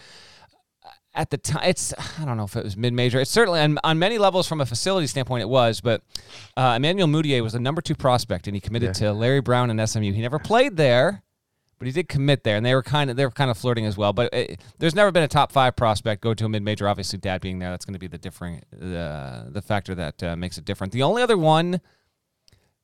at 1.15 1.29
the 1.29 1.37
time 1.37 1.61
it's 1.65 1.93
i 2.19 2.25
don't 2.25 2.37
know 2.37 2.43
if 2.43 2.55
it 2.55 2.63
was 2.63 2.75
mid-major 2.75 3.19
it's 3.19 3.29
certainly 3.29 3.59
on, 3.59 3.77
on 3.83 3.99
many 3.99 4.17
levels 4.17 4.47
from 4.47 4.61
a 4.61 4.65
facility 4.65 5.05
standpoint 5.05 5.43
it 5.43 5.49
was 5.49 5.79
but 5.79 6.01
uh, 6.57 6.73
emmanuel 6.75 7.07
mudiay 7.07 7.39
was 7.39 7.53
the 7.53 7.59
number 7.59 7.81
two 7.83 7.93
prospect 7.93 8.47
and 8.47 8.55
he 8.55 8.59
committed 8.59 8.87
yeah. 8.89 9.09
to 9.09 9.13
larry 9.13 9.39
brown 9.39 9.69
and 9.69 9.87
smu 9.87 10.11
he 10.11 10.21
never 10.21 10.39
played 10.39 10.75
there 10.75 11.21
but 11.83 11.87
he 11.87 11.91
did 11.91 12.07
commit 12.07 12.45
there 12.45 12.55
and 12.55 12.65
they 12.65 12.73
were 12.73 12.81
kind 12.81 13.09
of 13.09 13.17
they 13.17 13.25
were 13.25 13.31
kind 13.31 13.51
of 13.51 13.57
flirting 13.57 13.85
as 13.85 13.97
well. 13.97 14.13
But 14.13 14.33
it, 14.33 14.61
there's 14.79 14.95
never 14.95 15.11
been 15.11 15.23
a 15.23 15.27
top 15.27 15.51
five 15.51 15.75
prospect 15.75 16.21
go 16.21 16.33
to 16.33 16.45
a 16.45 16.49
mid-major. 16.49 16.87
Obviously 16.87 17.19
dad 17.19 17.41
being 17.41 17.59
there 17.59 17.71
that's 17.71 17.83
going 17.83 17.91
to 17.91 17.99
be 17.99 18.07
the 18.07 18.17
different 18.17 18.63
uh, 18.73 19.43
the 19.49 19.61
factor 19.61 19.93
that 19.93 20.23
uh, 20.23 20.37
makes 20.37 20.57
it 20.57 20.63
different. 20.63 20.93
The 20.93 21.03
only 21.03 21.21
other 21.21 21.37
one 21.37 21.81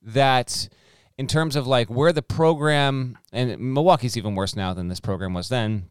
that 0.02 0.68
in 1.16 1.26
terms 1.26 1.56
of 1.56 1.66
like 1.66 1.88
where 1.88 2.12
the 2.12 2.20
program 2.20 3.16
and 3.32 3.58
milwaukee's 3.58 4.18
even 4.18 4.34
worse 4.34 4.54
now 4.54 4.74
than 4.74 4.88
this 4.88 5.00
program 5.00 5.32
was 5.32 5.48
then 5.48 5.88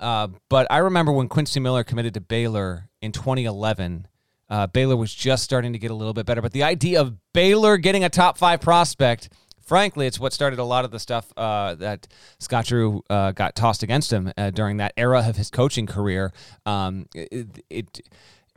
uh, 0.00 0.26
but 0.48 0.66
I 0.70 0.78
remember 0.78 1.12
when 1.12 1.28
Quincy 1.28 1.60
Miller 1.60 1.84
committed 1.84 2.14
to 2.14 2.20
Baylor 2.20 2.88
in 3.00 3.12
2011. 3.12 4.08
Uh, 4.50 4.66
Baylor 4.66 4.96
was 4.96 5.14
just 5.14 5.44
starting 5.44 5.72
to 5.72 5.78
get 5.78 5.92
a 5.92 5.94
little 5.94 6.12
bit 6.12 6.26
better, 6.26 6.42
but 6.42 6.52
the 6.52 6.64
idea 6.64 7.00
of 7.00 7.14
Baylor 7.32 7.76
getting 7.76 8.02
a 8.02 8.08
top 8.08 8.38
five 8.38 8.60
prospect, 8.60 9.28
frankly, 9.64 10.06
it's 10.06 10.20
what 10.20 10.32
started 10.32 10.58
a 10.58 10.64
lot 10.64 10.84
of 10.84 10.90
the 10.90 10.98
stuff 10.98 11.32
uh, 11.36 11.74
that 11.76 12.06
Scott 12.38 12.66
Drew 12.66 13.02
uh, 13.10 13.32
got 13.32 13.54
tossed 13.54 13.82
against 13.82 14.12
him 14.12 14.32
uh, 14.36 14.50
during 14.50 14.78
that 14.78 14.92
era 14.96 15.26
of 15.26 15.36
his 15.36 15.50
coaching 15.50 15.86
career. 15.86 16.32
Um, 16.66 17.06
it, 17.14 17.64
it, 17.70 18.00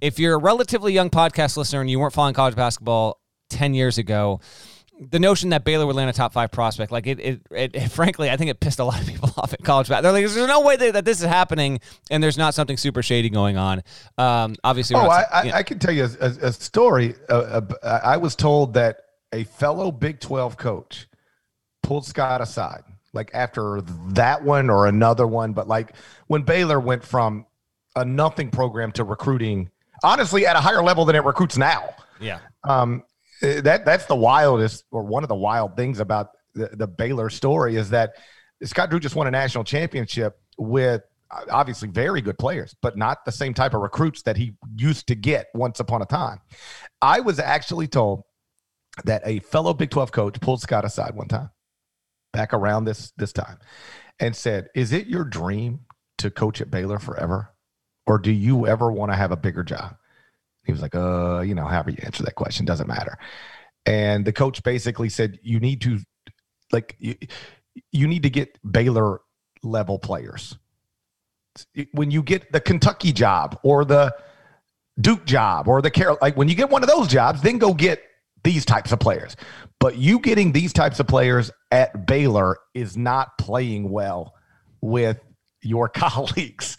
if 0.01 0.19
you're 0.19 0.35
a 0.35 0.39
relatively 0.39 0.93
young 0.93 1.09
podcast 1.09 1.57
listener 1.57 1.81
and 1.81 1.89
you 1.89 1.99
weren't 1.99 2.13
following 2.13 2.33
college 2.33 2.55
basketball 2.55 3.19
10 3.49 3.73
years 3.73 3.97
ago, 3.97 4.39
the 4.99 5.19
notion 5.19 5.49
that 5.49 5.63
Baylor 5.63 5.85
would 5.85 5.95
land 5.95 6.09
a 6.09 6.13
top 6.13 6.33
five 6.33 6.51
prospect, 6.51 6.91
like 6.91 7.07
it, 7.07 7.19
it, 7.19 7.41
it, 7.51 7.75
it 7.75 7.91
frankly, 7.91 8.29
I 8.29 8.37
think 8.37 8.49
it 8.49 8.59
pissed 8.59 8.79
a 8.79 8.83
lot 8.83 8.99
of 8.99 9.07
people 9.07 9.31
off 9.37 9.53
at 9.53 9.63
college 9.63 9.87
basketball. 9.89 10.13
They're 10.13 10.23
like, 10.23 10.33
there's 10.33 10.47
no 10.47 10.61
way 10.61 10.75
that, 10.75 10.93
that, 10.93 11.05
this 11.05 11.21
is 11.21 11.27
happening, 11.27 11.79
and 12.09 12.21
there's 12.21 12.37
not 12.37 12.53
something 12.53 12.77
super 12.77 13.03
shady 13.03 13.29
going 13.29 13.57
on. 13.57 13.83
Um, 14.17 14.55
obviously, 14.63 14.95
oh, 14.95 15.03
not, 15.03 15.25
I, 15.31 15.43
you 15.43 15.51
know. 15.51 15.57
I, 15.57 15.63
can 15.63 15.79
tell 15.79 15.93
you 15.93 16.05
a, 16.05 16.25
a, 16.25 16.47
a 16.47 16.53
story. 16.53 17.15
Uh, 17.29 17.61
uh, 17.83 17.99
I 18.03 18.17
was 18.17 18.35
told 18.35 18.73
that 18.73 19.01
a 19.34 19.43
fellow 19.43 19.91
Big 19.91 20.19
12 20.19 20.57
coach 20.57 21.07
pulled 21.84 22.05
Scott 22.05 22.41
aside, 22.41 22.84
like 23.13 23.31
after 23.34 23.81
that 24.10 24.43
one 24.43 24.69
or 24.69 24.88
another 24.88 25.27
one, 25.27 25.53
but 25.53 25.67
like 25.67 25.96
when 26.27 26.43
Baylor 26.43 26.79
went 26.79 27.03
from 27.03 27.46
a 27.96 28.05
nothing 28.05 28.50
program 28.51 28.91
to 28.93 29.03
recruiting, 29.03 29.69
honestly, 30.03 30.46
at 30.46 30.55
a 30.55 30.60
higher 30.60 30.84
level 30.84 31.05
than 31.05 31.15
it 31.15 31.24
recruits 31.24 31.57
now. 31.57 31.96
Yeah. 32.19 32.39
Um, 32.63 33.03
uh, 33.41 33.62
that 33.62 33.86
that's 33.86 34.05
the 34.05 34.15
wildest 34.15 34.86
or 34.91 35.03
one 35.03 35.24
of 35.24 35.29
the 35.29 35.36
wild 35.36 35.75
things 35.75 36.00
about 36.00 36.31
the, 36.55 36.69
the 36.74 36.88
Baylor 36.88 37.29
story 37.29 37.75
is 37.75 37.91
that 37.91 38.15
Scott 38.63 38.89
Drew 38.89 39.00
just 39.00 39.15
won 39.15 39.27
a 39.27 39.31
national 39.31 39.63
championship 39.63 40.39
with 40.57 41.03
uh, 41.29 41.41
obviously 41.51 41.88
very 41.88 42.22
good 42.22 42.38
players, 42.38 42.75
but 42.81 42.98
not 42.98 43.25
the 43.25 43.31
same 43.31 43.53
type 43.53 43.74
of 43.74 43.81
recruits 43.81 44.24
that 44.24 44.38
he 44.38 44.53
used 44.75 45.07
to 45.07 45.15
get 45.15 45.48
once 45.53 45.79
upon 45.79 46.01
a 46.01 46.05
time. 46.05 46.39
I 47.01 47.19
was 47.19 47.39
actually 47.39 47.88
told 47.88 48.24
that 49.06 49.22
a 49.25 49.39
fellow 49.39 49.74
Big 49.74 49.89
12 49.89 50.12
coach 50.12 50.39
pulled 50.42 50.62
Scott 50.62 50.86
aside 50.86 51.16
one 51.16 51.27
time 51.27 51.50
back 52.34 52.54
around 52.54 52.86
this 52.86 53.12
this 53.18 53.34
time 53.34 53.58
and 54.20 54.36
said, 54.36 54.70
"Is 54.75 54.92
it 54.92 55.08
your 55.08 55.24
dream 55.24 55.82
to 56.20 56.32
coach 56.32 56.62
at 56.62 56.72
Baylor 56.72 57.00
forever 57.00 57.54
or 58.06 58.18
do 58.18 58.32
you 58.32 58.68
ever 58.68 58.92
want 58.92 59.12
to 59.12 59.16
have 59.16 59.32
a 59.32 59.38
bigger 59.38 59.63
job?" 59.63 59.98
He 60.68 60.74
was 60.74 60.82
like, 60.82 60.96
uh, 60.96 61.39
you 61.39 61.56
know, 61.56 61.66
however 61.66 61.92
you 61.92 61.98
answer 62.04 62.24
that 62.24 62.36
question 62.36 62.66
doesn't 62.66 62.89
matter. 62.89 63.18
And 63.86 64.25
the 64.25 64.34
coach 64.34 64.62
basically 64.63 65.08
said, 65.08 65.39
you 65.42 65.62
need 65.62 65.80
to, 65.82 66.00
like, 66.74 66.98
you, 67.00 67.16
you 67.94 68.08
need 68.08 68.24
to 68.24 68.30
get 68.30 68.60
Baylor 68.70 69.22
level 69.63 69.98
players. 69.98 70.58
When 71.94 72.12
you 72.12 72.22
get 72.22 72.51
the 72.51 72.60
Kentucky 72.60 73.13
job 73.13 73.58
or 73.63 73.86
the 73.86 74.13
Duke 75.00 75.25
job 75.25 75.70
or 75.70 75.82
the 75.82 75.89
Carol, 75.89 76.18
like 76.22 76.36
when 76.36 76.50
you 76.50 76.56
get 76.56 76.70
one 76.70 76.84
of 76.84 76.89
those 76.89 77.08
jobs, 77.08 77.42
then 77.42 77.58
go 77.60 77.74
get 77.74 78.04
these 78.48 78.63
types 78.63 78.94
of 78.94 79.00
players. 79.00 79.36
But 79.77 79.98
you 79.98 80.20
getting 80.20 80.54
these 80.54 80.72
types 80.72 81.01
of 81.01 81.08
players 81.08 81.51
at 81.70 82.08
Baylor 82.08 82.58
is 82.74 82.96
not 82.96 83.38
playing 83.38 83.92
well 83.92 84.34
with 84.80 85.20
your 85.62 85.89
colleagues. 85.94 86.77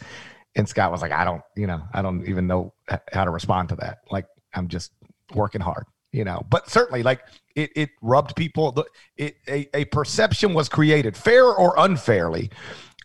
And 0.56 0.66
Scott 0.66 0.90
was 0.90 1.02
like, 1.02 1.12
I 1.12 1.24
don't, 1.24 1.42
you 1.56 1.66
know, 1.66 1.82
I 1.92 2.00
don't 2.00 2.26
even 2.26 2.46
know 2.46 2.72
how 3.12 3.26
to 3.26 3.30
respond 3.30 3.68
to 3.68 3.76
that. 3.76 3.98
Like, 4.10 4.24
I'm 4.54 4.68
just 4.68 4.92
working 5.34 5.60
hard, 5.60 5.84
you 6.10 6.24
know. 6.24 6.42
But 6.48 6.70
certainly, 6.70 7.02
like, 7.02 7.20
it, 7.54 7.70
it 7.76 7.90
rubbed 8.00 8.34
people. 8.34 8.74
It 9.18 9.36
a, 9.46 9.68
a 9.74 9.84
perception 9.84 10.54
was 10.54 10.70
created, 10.70 11.18
fair 11.18 11.44
or 11.44 11.74
unfairly. 11.76 12.50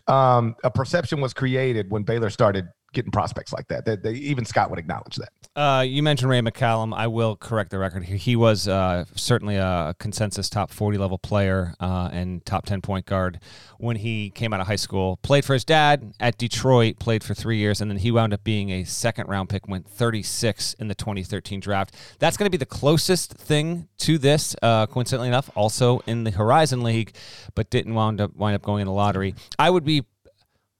Um, 0.06 0.56
a 0.64 0.70
perception 0.70 1.20
was 1.20 1.34
created 1.34 1.90
when 1.90 2.02
Baylor 2.02 2.30
started 2.30 2.66
getting 2.94 3.10
prospects 3.10 3.52
like 3.52 3.68
that. 3.68 3.84
That 3.84 4.06
even 4.06 4.44
Scott 4.44 4.70
would 4.70 4.78
acknowledge 4.78 5.16
that. 5.16 5.30
Uh, 5.56 5.82
you 5.82 6.02
mentioned 6.02 6.28
Ray 6.28 6.40
McCallum. 6.40 6.92
I 6.96 7.06
will 7.06 7.36
correct 7.36 7.70
the 7.70 7.78
record 7.78 8.04
here. 8.04 8.16
He 8.16 8.34
was 8.34 8.66
uh, 8.66 9.04
certainly 9.14 9.56
a 9.56 9.94
consensus 10.00 10.48
top 10.48 10.70
40 10.72 10.98
level 10.98 11.16
player 11.16 11.74
uh, 11.78 12.08
and 12.12 12.44
top 12.44 12.66
10 12.66 12.80
point 12.80 13.06
guard 13.06 13.38
when 13.78 13.96
he 13.96 14.30
came 14.30 14.52
out 14.52 14.60
of 14.60 14.66
high 14.66 14.76
school. 14.76 15.18
Played 15.22 15.44
for 15.44 15.52
his 15.52 15.64
dad 15.64 16.14
at 16.18 16.38
Detroit, 16.38 16.98
played 16.98 17.22
for 17.22 17.34
three 17.34 17.58
years, 17.58 17.80
and 17.80 17.88
then 17.90 17.98
he 17.98 18.10
wound 18.10 18.32
up 18.32 18.42
being 18.42 18.70
a 18.70 18.84
second 18.84 19.28
round 19.28 19.48
pick, 19.48 19.68
went 19.68 19.86
36 19.88 20.74
in 20.74 20.88
the 20.88 20.94
2013 20.94 21.60
draft. 21.60 21.94
That's 22.18 22.36
going 22.36 22.46
to 22.46 22.50
be 22.50 22.56
the 22.58 22.66
closest 22.66 23.34
thing 23.34 23.88
to 23.98 24.18
this, 24.18 24.56
uh, 24.60 24.86
coincidentally 24.86 25.28
enough, 25.28 25.50
also 25.54 26.00
in 26.06 26.24
the 26.24 26.32
Horizon 26.32 26.82
League, 26.82 27.14
but 27.54 27.70
didn't 27.70 27.94
wind 27.94 28.20
up, 28.20 28.34
wind 28.34 28.56
up 28.56 28.62
going 28.62 28.80
in 28.80 28.86
the 28.86 28.92
lottery. 28.92 29.34
I 29.58 29.70
would 29.70 29.84
be 29.84 30.04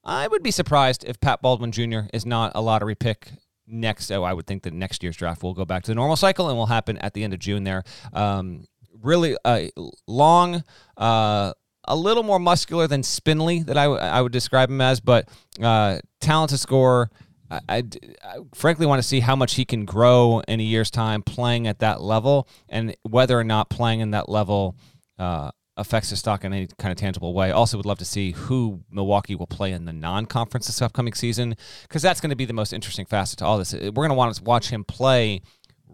I 0.05 0.29
would 0.29 0.43
be 0.43 0.51
surprised 0.51 1.05
if 1.05 1.21
Pat 1.21 1.41
Baldwin 1.41 1.73
Jr. 1.73 2.01
is 2.13 2.27
not 2.27 2.53
a 2.55 2.61
lottery 2.61 2.95
pick 2.95 3.31
next. 3.67 4.11
Oh, 4.11 4.23
I 4.23 4.33
would 4.33 4.47
think 4.47 4.63
that 4.65 4.73
next 4.73 5.03
year's 5.03 5.17
draft 5.17 5.43
will 5.43 5.55
go 5.55 5.65
back 5.65 5.85
to 5.85 5.91
the 5.91 5.95
normal 5.95 6.17
cycle 6.17 6.49
and 6.49 6.59
will 6.59 6.67
happen 6.67 6.99
at 6.99 7.15
the 7.15 7.25
end 7.25 7.33
of 7.33 7.39
June 7.39 7.65
there. 7.65 7.85
Um, 8.13 8.67
really 9.03 9.37
uh, 9.45 9.67
long, 10.07 10.63
uh, 10.97 11.53
a 11.87 11.97
little 11.97 12.23
more 12.23 12.39
muscular 12.39 12.87
than 12.87 13.03
Spindly 13.03 13.63
that 13.65 13.77
I, 13.77 13.85
w- 13.85 14.01
I 14.01 14.21
would 14.21 14.33
describe 14.33 14.71
him 14.71 14.81
as, 14.81 15.01
but 15.01 15.29
uh, 15.63 15.99
talented 16.21 16.61
scorer. 16.61 17.11
I, 17.51 17.61
I, 17.69 17.83
I, 18.23 18.39
frankly 18.55 18.87
want 18.87 19.03
to 19.03 19.07
see 19.07 19.21
how 19.21 19.37
much 19.37 19.55
he 19.55 19.67
can 19.67 19.85
grow 19.85 20.41
in 20.49 20.61
a 20.61 20.63
year's 20.63 20.91
time 20.91 21.23
playing 21.23 21.67
at 21.67 21.81
that 21.81 22.01
level 22.01 22.49
and 22.69 22.97
whether 23.03 23.39
or 23.39 23.45
not 23.45 23.69
playing 23.69 24.01
in 24.01 24.13
that 24.13 24.29
level 24.31 24.77
uh, 25.19 25.51
affects 25.77 26.11
his 26.11 26.19
stock 26.19 26.45
in 26.45 26.53
any 26.53 26.69
kind 26.79 26.93
of 26.93 26.99
tangible 26.99 27.35
way. 27.35 27.51
Also, 27.51 27.77
would 27.77 27.87
love 27.87 27.99
to 27.99 28.05
see 28.05 28.33
who 28.33 28.81
Milwaukee 28.91 29.35
will 29.35 29.47
play 29.47 29.73
in 29.73 29.85
the 29.85 29.93
non-conference 29.93 30.67
this 30.67 30.81
upcoming 30.81 31.15
season 31.15 31.57
because 31.83 32.03
that's 32.03 32.21
going 32.21 32.31
to 32.31 32.37
be 32.37 32.45
the 32.45 32.53
most 32.53 32.73
interesting 32.73 33.07
facet 33.07 33.39
to 33.41 33.45
all 33.45 33.59
this. 33.59 33.73
We're 33.73 33.91
going 33.91 34.11
to 34.11 34.15
want 34.15 34.35
to 34.35 34.43
watch 34.43 34.71
him 34.71 34.85
play 34.85 35.43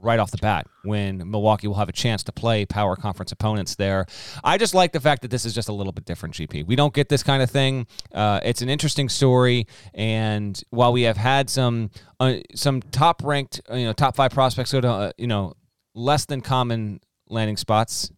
right 0.03 0.19
off 0.19 0.31
the 0.31 0.39
bat 0.39 0.67
when 0.83 1.31
Milwaukee 1.31 1.67
will 1.67 1.77
have 1.77 1.89
a 1.89 1.93
chance 1.93 2.23
to 2.25 2.33
play 2.33 2.65
power 2.65 2.97
conference 2.97 3.33
opponents 3.33 3.75
there. 3.75 4.07
I 4.43 4.59
just 4.59 4.75
like 4.75 4.93
the 4.93 5.01
fact 5.01 5.23
that 5.23 5.31
this 5.31 5.45
is 5.45 5.55
just 5.55 5.69
a 5.69 5.73
little 5.73 5.93
bit 5.93 6.05
different, 6.05 6.35
GP. 6.35 6.67
We 6.67 6.77
don't 6.77 6.95
get 6.95 7.09
this 7.09 7.23
kind 7.23 7.43
of 7.43 7.51
thing. 7.51 7.87
Uh, 8.13 8.41
it's 8.43 8.63
an 8.63 8.69
interesting 8.69 9.09
story, 9.09 9.67
and 9.95 10.61
while 10.71 10.93
we 10.93 11.03
have 11.03 11.17
had 11.17 11.51
some 11.51 11.91
uh, 12.19 12.37
some 12.55 12.83
top 12.83 13.23
ranked, 13.25 13.61
you 13.71 13.85
know, 13.85 13.93
top 13.93 14.17
five 14.17 14.33
prospects 14.33 14.73
go 14.73 14.81
to 14.81 14.89
uh, 14.89 15.13
you 15.17 15.27
know 15.27 15.55
less 15.95 16.27
than 16.27 16.41
common 16.41 17.01
landing 17.29 17.57
spots 17.57 18.11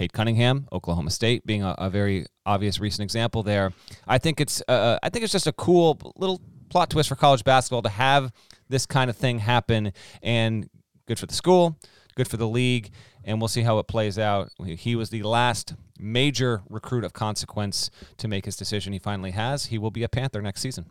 Cade 0.00 0.14
Cunningham, 0.14 0.66
Oklahoma 0.72 1.10
State, 1.10 1.44
being 1.44 1.62
a, 1.62 1.74
a 1.76 1.90
very 1.90 2.24
obvious 2.46 2.80
recent 2.80 3.02
example 3.02 3.42
there. 3.42 3.74
I 4.08 4.16
think 4.16 4.40
it's 4.40 4.62
uh, 4.66 4.72
uh, 4.72 4.98
I 5.02 5.10
think 5.10 5.24
it's 5.24 5.32
just 5.32 5.46
a 5.46 5.52
cool 5.52 5.98
little 6.16 6.40
plot 6.70 6.88
twist 6.88 7.10
for 7.10 7.16
college 7.16 7.44
basketball 7.44 7.82
to 7.82 7.90
have 7.90 8.32
this 8.70 8.86
kind 8.86 9.10
of 9.10 9.16
thing 9.16 9.40
happen, 9.40 9.92
and 10.22 10.70
good 11.04 11.18
for 11.18 11.26
the 11.26 11.34
school, 11.34 11.78
good 12.14 12.28
for 12.28 12.38
the 12.38 12.48
league, 12.48 12.92
and 13.24 13.42
we'll 13.42 13.48
see 13.48 13.60
how 13.60 13.78
it 13.78 13.88
plays 13.88 14.18
out. 14.18 14.48
He 14.64 14.96
was 14.96 15.10
the 15.10 15.22
last 15.22 15.74
major 15.98 16.62
recruit 16.70 17.04
of 17.04 17.12
consequence 17.12 17.90
to 18.16 18.26
make 18.26 18.46
his 18.46 18.56
decision. 18.56 18.94
He 18.94 18.98
finally 18.98 19.32
has. 19.32 19.66
He 19.66 19.76
will 19.76 19.90
be 19.90 20.02
a 20.02 20.08
Panther 20.08 20.40
next 20.40 20.62
season. 20.62 20.86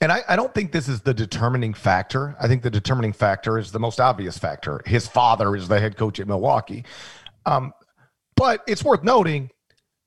And 0.00 0.10
I, 0.10 0.22
I, 0.28 0.34
don't 0.34 0.52
think 0.52 0.72
this 0.72 0.88
is 0.88 1.02
the 1.02 1.14
determining 1.14 1.74
factor. 1.74 2.34
I 2.40 2.48
think 2.48 2.64
the 2.64 2.70
determining 2.70 3.12
factor 3.12 3.56
is 3.56 3.70
the 3.70 3.78
most 3.78 4.00
obvious 4.00 4.36
factor. 4.36 4.80
His 4.84 5.06
father 5.06 5.54
is 5.54 5.68
the 5.68 5.78
head 5.78 5.96
coach 5.96 6.18
at 6.18 6.26
Milwaukee. 6.26 6.84
Um, 7.46 7.72
but 8.36 8.62
it's 8.66 8.84
worth 8.84 9.02
noting 9.02 9.50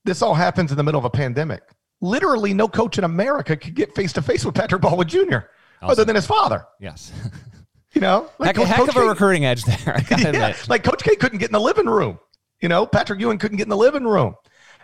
this 0.04 0.22
all 0.22 0.34
happens 0.34 0.72
in 0.72 0.78
the 0.78 0.84
middle 0.84 1.00
of 1.00 1.06
a 1.06 1.10
pandemic. 1.10 1.64
Literally, 2.02 2.54
no 2.54 2.68
coach 2.68 2.98
in 2.98 3.04
America 3.04 3.56
could 3.56 3.76
get 3.76 3.96
face 3.96 4.14
to 4.14 4.22
face 4.22 4.46
with 4.46 4.56
Patrick 4.56 4.82
Baldwin 4.82 5.08
Jr. 5.08 5.20
Awesome. 5.22 5.46
other 5.82 6.06
than 6.06 6.16
his 6.16 6.26
father. 6.26 6.66
Yes. 6.80 7.12
you 7.94 8.02
know, 8.02 8.30
like 8.38 8.56
heck, 8.56 8.68
heck 8.68 8.88
of 8.88 8.96
a 8.96 9.02
recruiting 9.02 9.46
edge 9.46 9.64
there. 9.64 10.02
yeah, 10.12 10.56
like 10.68 10.84
Coach 10.84 11.04
K 11.04 11.16
couldn't 11.16 11.40
get 11.40 11.50
in 11.50 11.54
the 11.54 11.60
living 11.60 11.88
room. 11.88 12.20
You 12.62 12.70
know, 12.70 12.86
Patrick 12.86 13.20
Ewing 13.20 13.38
couldn't 13.38 13.58
get 13.58 13.64
in 13.64 13.70
the 13.70 13.78
living 13.78 14.06
room. 14.06 14.36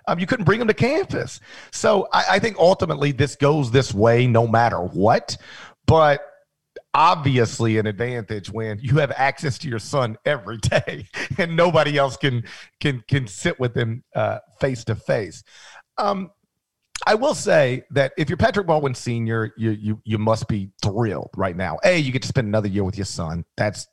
Um, 0.07 0.19
you 0.19 0.25
couldn't 0.25 0.45
bring 0.45 0.59
them 0.59 0.67
to 0.67 0.73
campus. 0.73 1.39
So 1.71 2.07
I, 2.11 2.25
I 2.31 2.39
think 2.39 2.57
ultimately 2.57 3.11
this 3.11 3.35
goes 3.35 3.69
this 3.69 3.93
way 3.93 4.27
no 4.27 4.47
matter 4.47 4.79
what. 4.79 5.37
But 5.85 6.21
obviously 6.93 7.77
an 7.77 7.87
advantage 7.87 8.49
when 8.49 8.79
you 8.79 8.97
have 8.97 9.11
access 9.11 9.57
to 9.59 9.69
your 9.69 9.79
son 9.79 10.17
every 10.25 10.57
day 10.57 11.05
and 11.37 11.55
nobody 11.55 11.97
else 11.97 12.17
can 12.17 12.43
can 12.79 13.03
can 13.07 13.27
sit 13.27 13.59
with 13.59 13.75
him 13.75 14.03
face 14.59 14.83
to 14.85 14.95
face. 14.95 15.43
I 17.05 17.15
will 17.15 17.33
say 17.33 17.83
that 17.91 18.13
if 18.17 18.29
you're 18.29 18.37
Patrick 18.37 18.67
Baldwin 18.67 18.93
Sr., 18.93 19.53
you 19.57 19.71
you 19.71 20.01
you 20.03 20.17
must 20.17 20.47
be 20.47 20.71
thrilled 20.83 21.31
right 21.35 21.55
now. 21.55 21.79
A, 21.83 21.97
you 21.97 22.11
get 22.11 22.21
to 22.21 22.27
spend 22.27 22.47
another 22.47 22.67
year 22.67 22.83
with 22.83 22.97
your 22.97 23.05
son. 23.05 23.43
That's 23.57 23.87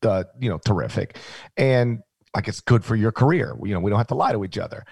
the 0.00 0.28
you 0.40 0.48
know 0.48 0.58
terrific, 0.58 1.18
and 1.56 2.00
like 2.34 2.48
it's 2.48 2.60
good 2.60 2.84
for 2.84 2.94
your 2.94 3.12
career. 3.12 3.56
You 3.64 3.74
know 3.74 3.80
we 3.80 3.90
don't 3.90 3.98
have 3.98 4.08
to 4.08 4.14
lie 4.14 4.32
to 4.32 4.44
each 4.44 4.58
other. 4.58 4.84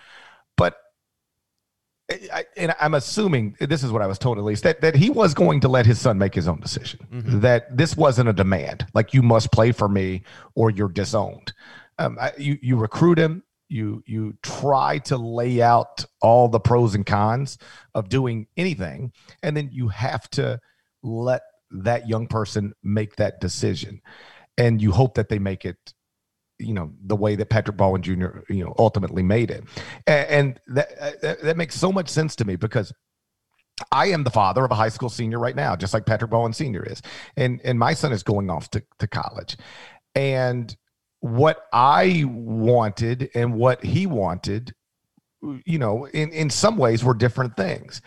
I, 2.10 2.44
and 2.56 2.74
I'm 2.80 2.94
assuming 2.94 3.56
this 3.60 3.84
is 3.84 3.92
what 3.92 4.02
I 4.02 4.06
was 4.06 4.18
told 4.18 4.38
at 4.38 4.44
least 4.44 4.64
that 4.64 4.80
that 4.80 4.96
he 4.96 5.10
was 5.10 5.34
going 5.34 5.60
to 5.60 5.68
let 5.68 5.86
his 5.86 6.00
son 6.00 6.18
make 6.18 6.34
his 6.34 6.48
own 6.48 6.60
decision. 6.60 7.06
Mm-hmm. 7.12 7.40
That 7.40 7.76
this 7.76 7.96
wasn't 7.96 8.28
a 8.28 8.32
demand, 8.32 8.86
like 8.94 9.14
you 9.14 9.22
must 9.22 9.52
play 9.52 9.72
for 9.72 9.88
me 9.88 10.22
or 10.54 10.70
you're 10.70 10.88
disowned. 10.88 11.52
Um, 11.98 12.18
I, 12.20 12.32
you 12.38 12.58
you 12.60 12.76
recruit 12.76 13.18
him, 13.18 13.44
you 13.68 14.02
you 14.06 14.36
try 14.42 14.98
to 14.98 15.16
lay 15.16 15.62
out 15.62 16.04
all 16.20 16.48
the 16.48 16.60
pros 16.60 16.94
and 16.94 17.06
cons 17.06 17.58
of 17.94 18.08
doing 18.08 18.46
anything, 18.56 19.12
and 19.42 19.56
then 19.56 19.70
you 19.72 19.88
have 19.88 20.28
to 20.30 20.60
let 21.02 21.42
that 21.70 22.08
young 22.08 22.26
person 22.26 22.72
make 22.82 23.16
that 23.16 23.40
decision, 23.40 24.02
and 24.58 24.82
you 24.82 24.92
hope 24.92 25.14
that 25.14 25.28
they 25.28 25.38
make 25.38 25.64
it 25.64 25.94
you 26.60 26.74
know 26.74 26.92
the 27.04 27.16
way 27.16 27.34
that 27.36 27.50
Patrick 27.50 27.76
Baldwin 27.76 28.02
Jr. 28.02 28.40
you 28.48 28.64
know 28.64 28.74
ultimately 28.78 29.22
made 29.22 29.50
it, 29.50 29.64
and, 30.06 30.60
uh, 30.76 30.82
that 31.22 31.42
that 31.42 31.56
makes 31.56 31.74
so 31.74 31.90
much 31.90 32.08
sense 32.08 32.36
to 32.36 32.44
me 32.44 32.56
because 32.56 32.92
I 33.92 34.06
am 34.06 34.24
the 34.24 34.30
father 34.30 34.64
of 34.64 34.70
a 34.70 34.74
high 34.74 34.88
school 34.88 35.08
senior 35.08 35.38
right 35.38 35.56
now, 35.56 35.76
just 35.76 35.94
like 35.94 36.06
Patrick 36.06 36.30
Baldwin 36.30 36.52
Sr. 36.52 36.84
is, 36.84 37.02
and 37.36 37.60
and 37.64 37.78
my 37.78 37.94
son 37.94 38.12
is 38.12 38.22
going 38.22 38.50
off 38.50 38.70
to 38.70 38.82
to 38.98 39.06
college, 39.06 39.56
and 40.14 40.76
what 41.20 41.66
I 41.72 42.24
wanted 42.26 43.30
and 43.34 43.54
what 43.54 43.84
he 43.84 44.06
wanted, 44.06 44.74
you 45.42 45.78
know, 45.78 46.06
in 46.06 46.32
in 46.32 46.50
some 46.50 46.76
ways 46.76 47.04
were 47.04 47.14
different 47.14 47.56
things, 47.56 48.00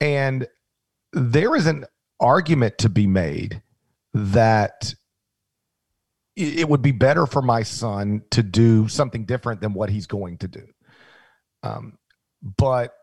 and 0.00 0.46
there 1.12 1.56
is 1.56 1.66
an 1.66 1.84
argument 2.20 2.78
to 2.78 2.88
be 2.88 3.06
made 3.06 3.62
that 4.14 4.94
it 6.34 6.68
would 6.68 6.82
be 6.82 6.92
better 6.92 7.26
for 7.26 7.42
my 7.42 7.62
son 7.62 8.22
to 8.30 8.42
do 8.42 8.88
something 8.88 9.24
different 9.24 9.60
than 9.60 9.74
what 9.74 9.90
he's 9.90 10.06
going 10.06 10.38
to 10.38 10.48
do. 10.48 10.66
Um, 11.62 11.98
but 12.42 12.94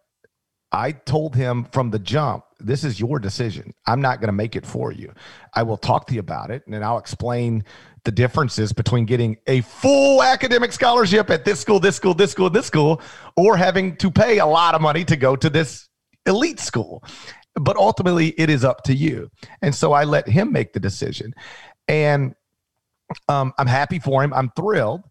I 0.71 0.91
told 0.91 1.35
him 1.35 1.67
from 1.71 1.89
the 1.89 1.99
jump, 1.99 2.43
this 2.59 2.83
is 2.83 2.99
your 2.99 3.19
decision. 3.19 3.73
I'm 3.87 4.01
not 4.01 4.19
going 4.19 4.27
to 4.27 4.33
make 4.33 4.55
it 4.55 4.65
for 4.65 4.91
you. 4.91 5.13
I 5.55 5.63
will 5.63 5.77
talk 5.77 6.07
to 6.07 6.13
you 6.13 6.19
about 6.19 6.51
it 6.51 6.63
and 6.67 6.83
I'll 6.83 6.99
explain 6.99 7.63
the 8.03 8.11
differences 8.11 8.71
between 8.71 9.05
getting 9.05 9.37
a 9.47 9.61
full 9.61 10.21
academic 10.21 10.71
scholarship 10.71 11.29
at 11.29 11.45
this 11.45 11.59
school, 11.59 11.79
this 11.79 11.95
school, 11.95 12.13
this 12.13 12.31
school, 12.31 12.49
this 12.49 12.67
school, 12.67 13.01
or 13.35 13.57
having 13.57 13.95
to 13.97 14.11
pay 14.11 14.39
a 14.39 14.45
lot 14.45 14.75
of 14.75 14.81
money 14.81 15.03
to 15.05 15.15
go 15.15 15.35
to 15.35 15.49
this 15.49 15.89
elite 16.25 16.59
school. 16.59 17.03
But 17.55 17.75
ultimately, 17.75 18.29
it 18.39 18.49
is 18.49 18.63
up 18.63 18.83
to 18.83 18.93
you. 18.93 19.29
And 19.61 19.73
so 19.73 19.91
I 19.91 20.03
let 20.03 20.27
him 20.27 20.51
make 20.51 20.73
the 20.73 20.79
decision. 20.79 21.33
And 21.87 22.35
um, 23.27 23.53
I'm 23.57 23.67
happy 23.67 23.99
for 23.99 24.23
him. 24.23 24.33
I'm 24.33 24.51
thrilled. 24.55 25.03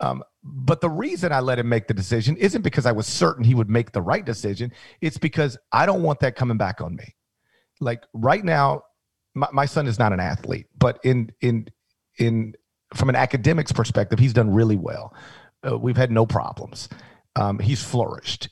Um, 0.00 0.24
but 0.42 0.80
the 0.80 0.90
reason 0.90 1.32
I 1.32 1.40
let 1.40 1.58
him 1.58 1.68
make 1.68 1.86
the 1.86 1.94
decision 1.94 2.36
isn't 2.36 2.62
because 2.62 2.86
I 2.86 2.92
was 2.92 3.06
certain 3.06 3.44
he 3.44 3.54
would 3.54 3.70
make 3.70 3.92
the 3.92 4.02
right 4.02 4.24
decision. 4.24 4.72
It's 5.00 5.18
because 5.18 5.56
I 5.70 5.86
don't 5.86 6.02
want 6.02 6.20
that 6.20 6.34
coming 6.34 6.56
back 6.56 6.80
on 6.80 6.96
me. 6.96 7.14
Like 7.80 8.04
right 8.12 8.44
now, 8.44 8.82
my, 9.34 9.48
my 9.52 9.66
son 9.66 9.86
is 9.86 9.98
not 9.98 10.12
an 10.12 10.20
athlete, 10.20 10.66
but 10.76 10.98
in 11.04 11.30
in 11.40 11.68
in 12.18 12.54
from 12.94 13.08
an 13.08 13.16
academics 13.16 13.72
perspective, 13.72 14.18
he's 14.18 14.32
done 14.32 14.52
really 14.52 14.76
well. 14.76 15.14
Uh, 15.66 15.78
we've 15.78 15.96
had 15.96 16.10
no 16.10 16.26
problems. 16.26 16.88
Um, 17.36 17.58
he's 17.58 17.82
flourished, 17.82 18.50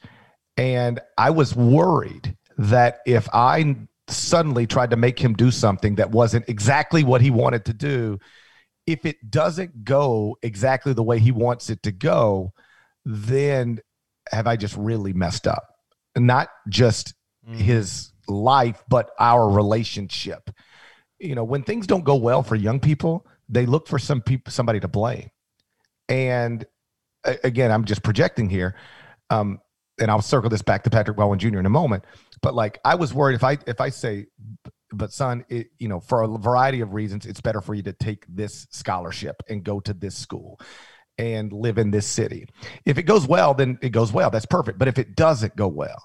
and 0.57 1.01
I 1.19 1.31
was 1.31 1.55
worried 1.55 2.37
that 2.57 3.01
if 3.05 3.29
I 3.33 3.77
suddenly 4.09 4.67
tried 4.67 4.91
to 4.91 4.97
make 4.97 5.19
him 5.19 5.35
do 5.35 5.51
something 5.51 5.97
that 5.97 6.11
wasn't 6.11 6.49
exactly 6.49 7.05
what 7.05 7.21
he 7.21 7.31
wanted 7.31 7.65
to 7.67 7.73
do, 7.73 8.19
if 8.93 9.07
it 9.07 9.31
doesn't 9.31 9.85
go 9.85 10.37
exactly 10.43 10.93
the 10.93 11.03
way 11.03 11.19
he 11.19 11.33
wants 11.33 11.71
it 11.71 11.83
to 11.85 11.93
go, 11.93 12.53
then 13.05 13.81
have 14.31 14.47
I 14.47 14.57
just 14.57 14.77
really 14.77 15.13
messed 15.13 15.47
up? 15.47 15.65
Not 16.17 16.49
just 16.69 17.15
mm. 17.49 17.55
his 17.55 18.13
life, 18.29 18.83
but 18.89 19.11
our 19.19 19.49
relationship. 19.49 20.51
You 21.19 21.35
know, 21.35 21.45
when 21.45 21.63
things 21.63 21.87
don't 21.87 22.05
go 22.05 22.17
well 22.17 22.43
for 22.43 22.57
young 22.57 22.81
people, 22.81 23.27
they 23.49 23.67
look 23.67 23.89
for 23.89 23.99
some 23.99 24.23
people, 24.23 24.53
somebody 24.53 24.81
to 24.81 24.89
blame. 24.89 25.31
And 26.09 26.65
again, 27.45 27.71
I'm 27.71 27.85
just 27.85 28.03
projecting 28.03 28.49
here. 28.49 28.75
Um, 29.29 29.61
and 30.01 30.11
I'll 30.11 30.23
circle 30.23 30.49
this 30.49 30.63
back 30.63 30.85
to 30.85 30.91
Patrick 30.91 31.17
Baldwin 31.17 31.39
Jr. 31.39 31.59
in 31.59 31.67
a 31.67 31.71
moment. 31.71 32.05
But 32.41 32.55
like, 32.55 32.79
I 32.85 32.95
was 32.95 33.13
worried 33.13 33.35
if 33.35 33.45
I 33.45 33.59
if 33.67 33.81
I 33.81 33.91
say 33.91 34.27
but 34.93 35.13
son, 35.13 35.45
it, 35.49 35.69
you 35.79 35.89
know, 35.89 36.01
for 36.01 36.23
a 36.23 36.39
variety 36.39 36.81
of 36.81 36.95
reasons, 36.95 37.27
it's 37.27 37.41
better 37.41 37.61
for 37.61 37.75
you 37.75 37.83
to 37.85 37.93
take 37.93 38.25
this 38.29 38.67
scholarship 38.71 39.43
and 39.49 39.65
go 39.65 39.81
to 39.81 39.93
this 39.93 40.17
school 40.17 40.61
and 41.19 41.53
live 41.53 41.79
in 41.79 41.91
this 41.91 42.07
city. 42.07 42.47
If 42.87 42.99
it 42.99 43.03
goes 43.03 43.27
well, 43.27 43.55
then 43.55 43.79
it 43.83 43.91
goes 43.91 44.13
well. 44.13 44.31
That's 44.31 44.47
perfect. 44.47 44.79
But 44.79 44.89
if 44.89 44.99
it 44.99 45.17
doesn't 45.17 45.55
go 45.57 45.69
well, 45.69 46.03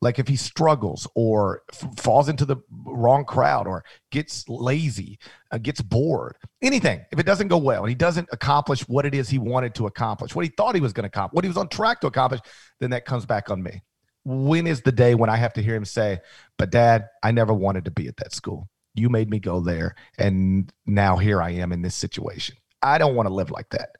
like 0.00 0.18
if 0.18 0.28
he 0.28 0.36
struggles 0.36 1.06
or 1.14 1.62
f- 1.72 1.98
falls 1.98 2.28
into 2.28 2.44
the 2.44 2.56
wrong 2.86 3.24
crowd 3.24 3.66
or 3.66 3.84
gets 4.10 4.48
lazy, 4.48 5.18
uh, 5.50 5.58
gets 5.58 5.80
bored, 5.80 6.36
anything, 6.62 7.04
if 7.12 7.18
it 7.18 7.26
doesn't 7.26 7.48
go 7.48 7.58
well 7.58 7.82
and 7.82 7.88
he 7.88 7.94
doesn't 7.94 8.28
accomplish 8.32 8.82
what 8.88 9.06
it 9.06 9.14
is 9.14 9.28
he 9.28 9.38
wanted 9.38 9.74
to 9.74 9.86
accomplish, 9.86 10.34
what 10.34 10.44
he 10.44 10.52
thought 10.56 10.74
he 10.74 10.80
was 10.80 10.92
going 10.92 11.04
to 11.04 11.08
accomplish, 11.08 11.34
what 11.34 11.44
he 11.44 11.48
was 11.48 11.56
on 11.56 11.68
track 11.68 12.00
to 12.00 12.06
accomplish, 12.06 12.40
then 12.80 12.90
that 12.90 13.04
comes 13.04 13.24
back 13.24 13.50
on 13.50 13.62
me 13.62 13.82
when 14.24 14.66
is 14.66 14.82
the 14.82 14.92
day 14.92 15.14
when 15.14 15.30
I 15.30 15.36
have 15.36 15.52
to 15.54 15.62
hear 15.62 15.74
him 15.74 15.84
say, 15.84 16.20
But 16.58 16.70
dad, 16.70 17.08
I 17.22 17.30
never 17.30 17.52
wanted 17.52 17.84
to 17.86 17.90
be 17.90 18.08
at 18.08 18.16
that 18.18 18.32
school. 18.32 18.68
You 18.94 19.08
made 19.08 19.28
me 19.28 19.38
go 19.38 19.60
there. 19.60 19.94
And 20.18 20.72
now 20.86 21.16
here 21.16 21.42
I 21.42 21.50
am 21.50 21.72
in 21.72 21.82
this 21.82 21.94
situation. 21.94 22.56
I 22.82 22.98
don't 22.98 23.14
want 23.14 23.28
to 23.28 23.34
live 23.34 23.50
like 23.50 23.70
that. 23.70 23.96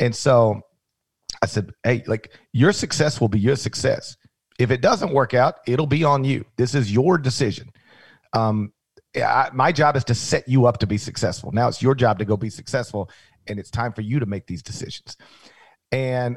And 0.00 0.14
so 0.14 0.62
I 1.42 1.46
said, 1.46 1.70
Hey, 1.84 2.02
like 2.06 2.32
your 2.52 2.72
success 2.72 3.20
will 3.20 3.28
be 3.28 3.40
your 3.40 3.56
success. 3.56 4.16
If 4.58 4.70
it 4.70 4.80
doesn't 4.80 5.12
work 5.12 5.34
out, 5.34 5.56
it'll 5.66 5.86
be 5.86 6.02
on 6.02 6.24
you. 6.24 6.44
This 6.56 6.74
is 6.74 6.92
your 6.92 7.16
decision. 7.16 7.70
Um, 8.32 8.72
I, 9.16 9.50
my 9.52 9.72
job 9.72 9.96
is 9.96 10.04
to 10.04 10.14
set 10.14 10.48
you 10.48 10.66
up 10.66 10.78
to 10.78 10.86
be 10.86 10.98
successful. 10.98 11.52
Now 11.52 11.68
it's 11.68 11.80
your 11.80 11.94
job 11.94 12.18
to 12.18 12.24
go 12.24 12.36
be 12.36 12.50
successful, 12.50 13.08
and 13.46 13.58
it's 13.58 13.70
time 13.70 13.92
for 13.92 14.02
you 14.02 14.18
to 14.18 14.26
make 14.26 14.46
these 14.46 14.62
decisions. 14.62 15.16
And 15.92 16.36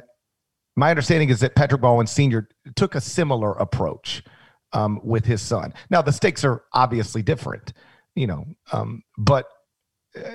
my 0.76 0.90
understanding 0.90 1.28
is 1.28 1.40
that 1.40 1.54
Patrick 1.54 1.80
Baldwin 1.80 2.06
Sr. 2.06 2.48
took 2.76 2.94
a 2.94 3.00
similar 3.00 3.52
approach 3.52 4.22
um, 4.72 5.00
with 5.02 5.24
his 5.24 5.42
son. 5.42 5.74
Now, 5.90 6.02
the 6.02 6.12
stakes 6.12 6.44
are 6.44 6.62
obviously 6.72 7.22
different, 7.22 7.72
you 8.14 8.26
know, 8.26 8.46
um, 8.72 9.02
but 9.18 9.46
uh, 10.16 10.30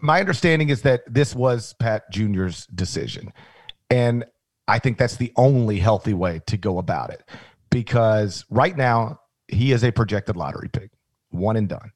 my 0.00 0.20
understanding 0.20 0.68
is 0.68 0.82
that 0.82 1.02
this 1.12 1.34
was 1.34 1.74
Pat 1.80 2.10
Jr.'s 2.10 2.66
decision. 2.66 3.32
And 3.90 4.24
I 4.68 4.78
think 4.78 4.98
that's 4.98 5.16
the 5.16 5.32
only 5.36 5.78
healthy 5.78 6.14
way 6.14 6.40
to 6.46 6.56
go 6.56 6.78
about 6.78 7.10
it 7.10 7.28
because 7.70 8.44
right 8.48 8.76
now 8.76 9.20
he 9.48 9.72
is 9.72 9.84
a 9.84 9.90
projected 9.90 10.36
lottery 10.36 10.68
pick, 10.72 10.90
one 11.30 11.56
and 11.56 11.68
done. 11.68 11.92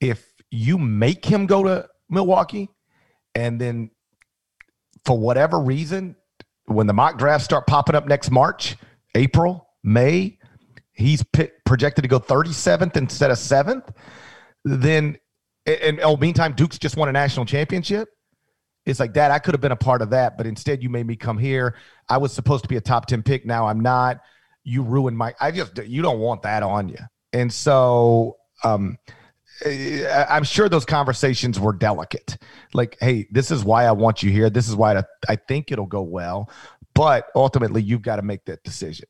If 0.00 0.24
you 0.50 0.78
make 0.78 1.24
him 1.24 1.46
go 1.46 1.62
to 1.64 1.88
Milwaukee 2.08 2.68
and 3.34 3.60
then 3.60 3.90
for 5.04 5.18
whatever 5.18 5.58
reason, 5.58 6.16
when 6.68 6.86
the 6.86 6.92
mock 6.92 7.18
drafts 7.18 7.44
start 7.44 7.66
popping 7.66 7.94
up 7.94 8.06
next 8.06 8.30
March, 8.30 8.76
April, 9.14 9.68
May, 9.82 10.38
he's 10.92 11.24
projected 11.64 12.02
to 12.02 12.08
go 12.08 12.20
37th 12.20 12.96
instead 12.96 13.30
of 13.30 13.38
seventh. 13.38 13.90
Then, 14.64 15.18
and 15.66 16.00
oh, 16.00 16.16
meantime, 16.16 16.54
Duke's 16.54 16.78
just 16.78 16.96
won 16.96 17.08
a 17.08 17.12
national 17.12 17.46
championship. 17.46 18.08
It's 18.84 19.00
like, 19.00 19.12
Dad, 19.12 19.30
I 19.30 19.38
could 19.38 19.54
have 19.54 19.60
been 19.60 19.72
a 19.72 19.76
part 19.76 20.02
of 20.02 20.10
that, 20.10 20.36
but 20.36 20.46
instead 20.46 20.82
you 20.82 20.88
made 20.88 21.06
me 21.06 21.16
come 21.16 21.38
here. 21.38 21.76
I 22.08 22.16
was 22.18 22.32
supposed 22.32 22.64
to 22.64 22.68
be 22.68 22.76
a 22.76 22.80
top 22.80 23.06
10 23.06 23.22
pick. 23.22 23.44
Now 23.44 23.66
I'm 23.66 23.80
not. 23.80 24.20
You 24.64 24.82
ruined 24.82 25.16
my, 25.16 25.34
I 25.40 25.50
just, 25.50 25.78
you 25.78 26.02
don't 26.02 26.20
want 26.20 26.42
that 26.42 26.62
on 26.62 26.88
you. 26.88 26.98
And 27.32 27.52
so, 27.52 28.36
um, 28.64 28.96
I'm 29.66 30.44
sure 30.44 30.68
those 30.68 30.84
conversations 30.84 31.58
were 31.58 31.72
delicate. 31.72 32.38
Like, 32.74 32.96
hey, 33.00 33.26
this 33.30 33.50
is 33.50 33.64
why 33.64 33.84
I 33.84 33.92
want 33.92 34.22
you 34.22 34.30
here. 34.30 34.50
This 34.50 34.68
is 34.68 34.76
why 34.76 35.02
I 35.28 35.36
think 35.36 35.72
it'll 35.72 35.86
go 35.86 36.02
well. 36.02 36.50
But 36.94 37.26
ultimately, 37.34 37.82
you've 37.82 38.02
got 38.02 38.16
to 38.16 38.22
make 38.22 38.44
that 38.46 38.62
decision. 38.64 39.06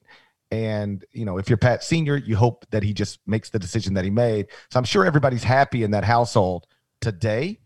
And, 0.51 1.05
you 1.13 1.25
know, 1.25 1.39
if 1.39 1.49
you're 1.49 1.59
Pat 1.59 1.85
Sr., 1.85 2.17
you 2.17 2.37
hope 2.37 2.67
that 2.71 2.83
he 2.83 2.93
just 2.93 3.21
makes 3.27 3.51
the 3.51 3.59
decision 3.59 3.95
that 3.95 4.05
he 4.05 4.11
made. 4.11 4.47
So 4.71 4.79
I'm 4.79 4.85
sure 4.85 5.05
everybody's 5.05 5.45
happy 5.45 5.83
in 5.83 5.91
that 5.91 6.05
household 6.05 6.67
today. 7.01 7.59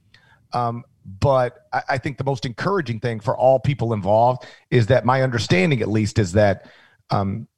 Um, 0.52 0.84
But 1.04 1.58
I, 1.72 1.82
I 1.90 1.98
think 1.98 2.18
the 2.18 2.24
most 2.24 2.44
encouraging 2.46 3.00
thing 3.00 3.20
for 3.20 3.36
all 3.36 3.58
people 3.58 3.92
involved 3.92 4.44
is 4.70 4.86
that 4.86 5.04
my 5.04 5.22
understanding, 5.22 5.82
at 5.82 5.88
least, 5.88 6.18
is 6.18 6.32
that 6.32 6.66
um, 7.10 7.48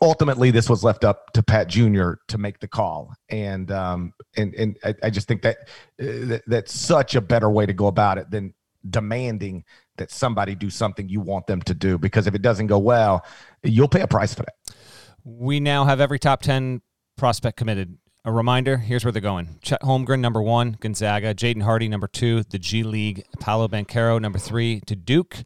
ultimately 0.00 0.50
this 0.50 0.68
was 0.68 0.84
left 0.84 1.04
up 1.04 1.32
to 1.32 1.42
Pat 1.42 1.68
Jr. 1.68 2.12
to 2.28 2.38
make 2.38 2.60
the 2.60 2.68
call, 2.68 3.14
and 3.28 3.70
um, 3.70 4.12
and 4.36 4.54
and 4.54 4.76
I, 4.84 4.94
I 5.04 5.10
just 5.10 5.28
think 5.28 5.42
that, 5.42 5.56
uh, 6.00 6.26
that 6.26 6.42
that's 6.46 6.74
such 6.78 7.14
a 7.14 7.20
better 7.20 7.50
way 7.50 7.66
to 7.66 7.72
go 7.72 7.86
about 7.86 8.18
it 8.18 8.30
than 8.30 8.54
demanding 8.88 9.64
that 9.96 10.10
somebody 10.10 10.54
do 10.54 10.70
something 10.70 11.08
you 11.08 11.20
want 11.20 11.46
them 11.46 11.60
to 11.62 11.74
do 11.74 11.98
because 11.98 12.26
if 12.26 12.34
it 12.34 12.42
doesn't 12.42 12.68
go 12.68 12.78
well, 12.78 13.24
you'll 13.62 13.88
pay 13.88 14.02
a 14.02 14.06
price 14.06 14.34
for 14.34 14.42
that. 14.42 14.76
We 15.24 15.58
now 15.58 15.84
have 15.84 16.00
every 16.00 16.18
top 16.18 16.42
ten 16.42 16.82
prospect 17.16 17.56
committed. 17.56 17.98
A 18.24 18.32
reminder: 18.32 18.76
Here's 18.78 19.04
where 19.04 19.12
they're 19.12 19.22
going. 19.22 19.58
Chet 19.62 19.82
Holmgren, 19.82 20.20
number 20.20 20.42
one, 20.42 20.76
Gonzaga. 20.80 21.34
Jaden 21.34 21.62
Hardy, 21.62 21.88
number 21.88 22.08
two, 22.08 22.42
the 22.42 22.58
G 22.58 22.82
League. 22.82 23.24
Paolo 23.38 23.68
Banchero, 23.68 24.20
number 24.20 24.38
three, 24.38 24.80
to 24.86 24.96
Duke. 24.96 25.44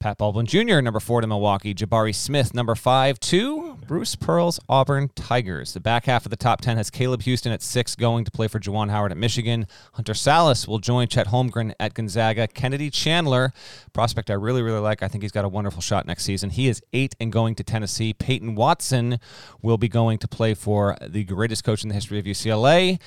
Pat 0.00 0.16
Baldwin 0.16 0.46
Jr., 0.46 0.80
number 0.80 0.98
four 0.98 1.20
to 1.20 1.26
Milwaukee. 1.26 1.74
Jabari 1.74 2.14
Smith, 2.14 2.54
number 2.54 2.74
five 2.74 3.20
to 3.20 3.76
Bruce 3.86 4.16
Pearl's 4.16 4.58
Auburn 4.66 5.10
Tigers. 5.14 5.74
The 5.74 5.80
back 5.80 6.06
half 6.06 6.24
of 6.24 6.30
the 6.30 6.38
top 6.38 6.62
10 6.62 6.78
has 6.78 6.88
Caleb 6.88 7.20
Houstan 7.24 7.52
at 7.52 7.60
six, 7.60 7.94
going 7.94 8.24
to 8.24 8.30
play 8.30 8.48
for 8.48 8.58
Juwan 8.58 8.88
Howard 8.88 9.12
at 9.12 9.18
Michigan. 9.18 9.66
Hunter 9.92 10.14
Sallis 10.14 10.66
will 10.66 10.78
join 10.78 11.06
Chet 11.06 11.26
Holmgren 11.26 11.74
at 11.78 11.92
Gonzaga. 11.92 12.48
Kennedy 12.48 12.88
Chandler, 12.88 13.52
prospect 13.92 14.30
I 14.30 14.34
really, 14.34 14.62
really 14.62 14.78
like. 14.78 15.02
I 15.02 15.08
think 15.08 15.20
he's 15.20 15.32
got 15.32 15.44
a 15.44 15.50
wonderful 15.50 15.82
shot 15.82 16.06
next 16.06 16.24
season. 16.24 16.48
He 16.48 16.68
is 16.68 16.80
eight 16.94 17.14
and 17.20 17.30
going 17.30 17.54
to 17.56 17.62
Tennessee. 17.62 18.14
Peyton 18.14 18.54
Watson 18.54 19.20
will 19.60 19.76
be 19.76 19.88
going 19.88 20.16
to 20.20 20.28
play 20.28 20.54
for 20.54 20.96
the 21.06 21.24
greatest 21.24 21.62
coach 21.62 21.82
in 21.82 21.90
the 21.90 21.94
history 21.94 22.18
of 22.18 22.24
UCLA. 22.24 22.98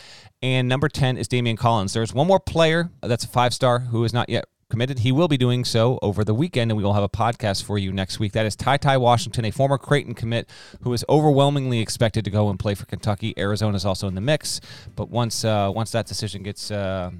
And 0.43 0.69
number 0.69 0.89
10 0.89 1.17
is 1.17 1.27
Daimion 1.27 1.57
Collins. 1.57 1.93
There's 1.93 2.13
one 2.13 2.27
more 2.27 2.39
player 2.39 2.91
that's 3.01 3.23
a 3.23 3.29
five 3.29 3.55
star 3.55 3.79
who 3.79 4.03
is 4.03 4.13
not 4.13 4.29
yet 4.29 4.45
committed. 4.69 4.99
He 4.99 5.11
will 5.11 5.27
be 5.27 5.37
doing 5.37 5.65
so 5.65 5.99
over 6.01 6.23
the 6.23 6.33
weekend, 6.33 6.71
and 6.71 6.77
we 6.77 6.83
will 6.83 6.93
have 6.93 7.03
a 7.03 7.09
podcast 7.09 7.63
for 7.63 7.77
you 7.77 7.91
next 7.91 8.19
week. 8.19 8.31
That 8.33 8.45
is 8.45 8.55
Ty 8.55 8.77
Ty 8.77 8.97
Washington, 8.97 9.45
a 9.45 9.51
former 9.51 9.77
Creighton 9.77 10.13
commit 10.13 10.49
who 10.81 10.93
is 10.93 11.05
overwhelmingly 11.09 11.79
expected 11.79 12.25
to 12.25 12.31
go 12.31 12.49
and 12.49 12.59
play 12.59 12.75
for 12.75 12.85
Kentucky. 12.85 13.33
Arizona 13.37 13.75
is 13.75 13.85
also 13.85 14.07
in 14.07 14.15
the 14.15 14.21
mix, 14.21 14.61
but 14.95 15.09
once 15.09 15.45
uh, 15.45 15.71
once 15.73 15.91
that 15.91 16.05
decision 16.05 16.43
gets 16.43 16.71
uh, 16.71 17.11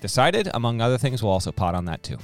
decided, 0.00 0.48
among 0.54 0.80
other 0.80 0.98
things, 0.98 1.22
we'll 1.22 1.32
also 1.32 1.52
pot 1.52 1.74
on 1.74 1.84
that 1.86 2.02
too. 2.02 2.18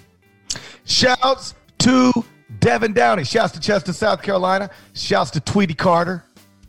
Shouts 0.84 1.54
to 1.78 2.12
Devan 2.58 2.94
Downey. 2.94 3.24
Shouts 3.24 3.52
to 3.52 3.60
Chester, 3.60 3.92
South 3.92 4.22
Carolina. 4.22 4.70
Shouts 4.94 5.30
to 5.32 5.40
Tweety 5.40 5.74
Carter, 5.74 6.24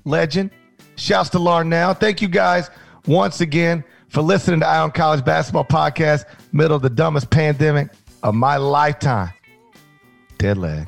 legend. 0.06 0.52
Shouts 0.96 1.30
to 1.30 1.38
Larnell. 1.38 1.98
Thank 2.00 2.22
you 2.22 2.28
guys 2.28 2.70
once 3.06 3.42
again 3.42 3.84
for 4.10 4.22
listening 4.22 4.62
to 4.62 4.68
Eye 4.68 4.80
on 4.80 4.92
College 4.92 5.24
Basketball 5.24 5.66
Podcast, 5.66 6.26
middle 6.58 6.76
of 6.76 6.82
the 6.82 6.90
dumbest 6.90 7.30
pandemic 7.30 7.90
of 8.24 8.34
my 8.34 8.58
lifetime. 8.58 9.32
Dead 10.40 10.58
leg. 10.58 10.88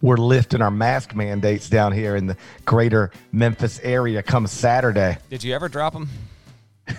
We're 0.00 0.16
lifting 0.16 0.62
our 0.62 0.70
mask 0.70 1.14
mandates 1.14 1.68
down 1.68 1.92
here 1.92 2.16
in 2.16 2.26
the 2.26 2.36
greater 2.64 3.10
Memphis 3.32 3.78
area 3.82 4.22
come 4.22 4.46
Saturday. 4.46 5.18
Did 5.28 5.44
you 5.44 5.54
ever 5.54 5.68
drop 5.68 5.92
them? 5.92 6.08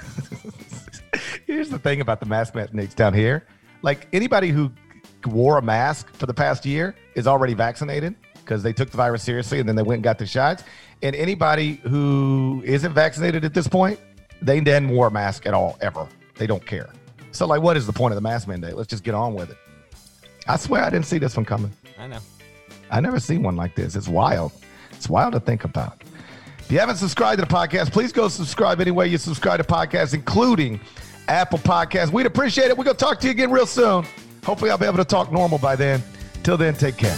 Here's 1.48 1.70
the 1.70 1.80
thing 1.80 2.00
about 2.00 2.20
the 2.20 2.28
mask 2.28 2.54
mandates 2.54 2.94
down 2.94 3.16
here. 3.16 3.48
Like 3.82 4.08
anybody 4.14 4.50
who 4.50 4.72
wore 5.26 5.58
a 5.58 5.64
mask 5.64 6.14
for 6.14 6.28
the 6.28 6.34
past 6.36 6.64
year 6.64 6.96
is 7.16 7.26
already 7.26 7.56
vaccinated 7.56 8.16
because 8.36 8.62
they 8.62 8.72
took 8.72 8.92
the 8.92 8.98
virus 8.98 9.24
seriously 9.24 9.60
and 9.60 9.68
then 9.68 9.76
they 9.76 9.84
went 9.84 9.98
and 9.98 10.04
got 10.04 10.20
the 10.20 10.28
shots. 10.28 10.64
And 11.02 11.16
anybody 11.16 11.82
who 11.84 12.62
isn't 12.64 12.94
vaccinated 12.94 13.44
at 13.44 13.56
this 13.56 13.68
point 13.68 14.00
they 14.44 14.60
didn't 14.60 14.90
wear 14.90 15.08
a 15.08 15.12
mask 15.12 15.46
at 15.46 15.54
all, 15.54 15.78
ever. 15.82 16.08
They 16.36 16.48
don't 16.48 16.66
care. 16.66 16.90
So, 17.32 17.46
like, 17.48 17.62
what 17.62 17.78
is 17.78 17.88
the 17.88 17.94
point 17.94 18.12
of 18.12 18.15
the 18.15 18.22
mask 18.22 18.48
mandate? 18.48 18.76
Let's 18.76 18.89
just 18.89 19.04
get 19.04 19.13
on 19.13 19.34
with 19.34 19.52
it. 19.52 19.58
I 20.48 20.58
swear 20.58 20.84
I 20.84 20.89
didn't 20.89 21.06
see 21.06 21.17
this 21.17 21.36
one 21.36 21.46
coming. 21.46 21.72
I 21.98 22.08
know. 22.08 22.20
I 22.89 23.00
never 23.00 23.20
seen 23.20 23.41
one 23.44 23.56
like 23.56 23.76
this. 23.76 23.96
It's 23.96 24.08
wild. 24.08 24.52
It's 24.91 25.10
wild 25.10 25.34
to 25.34 25.39
think 25.39 25.63
about. 25.63 26.04
If 26.60 26.72
you 26.72 26.80
haven't 26.80 26.98
subscribed 26.98 27.39
to 27.39 27.46
the 27.46 27.54
podcast, 27.54 27.91
please 27.91 28.12
go 28.12 28.28
subscribe 28.28 28.82
anywhere 28.82 29.06
you 29.06 29.17
subscribe 29.17 29.60
to 29.60 29.63
podcasts, 29.65 30.13
including 30.13 30.80
Apple 31.28 31.60
Podcasts. 31.60 32.12
We'd 32.12 32.26
appreciate 32.26 32.70
it. 32.70 32.78
We're 32.78 32.84
going 32.84 32.98
to 32.98 33.04
talk 33.04 33.20
to 33.22 33.28
you 33.28 33.32
again 33.32 33.52
real 33.52 33.65
soon. 33.65 34.06
Hopefully, 34.44 34.72
I'll 34.72 34.78
be 34.78 34.86
able 34.86 34.98
to 34.98 35.06
talk 35.06 35.32
normal 35.32 35.58
by 35.58 35.76
then. 35.76 36.04
Till 36.44 36.58
then, 36.58 36.74
take 36.74 36.98
care. 36.98 37.17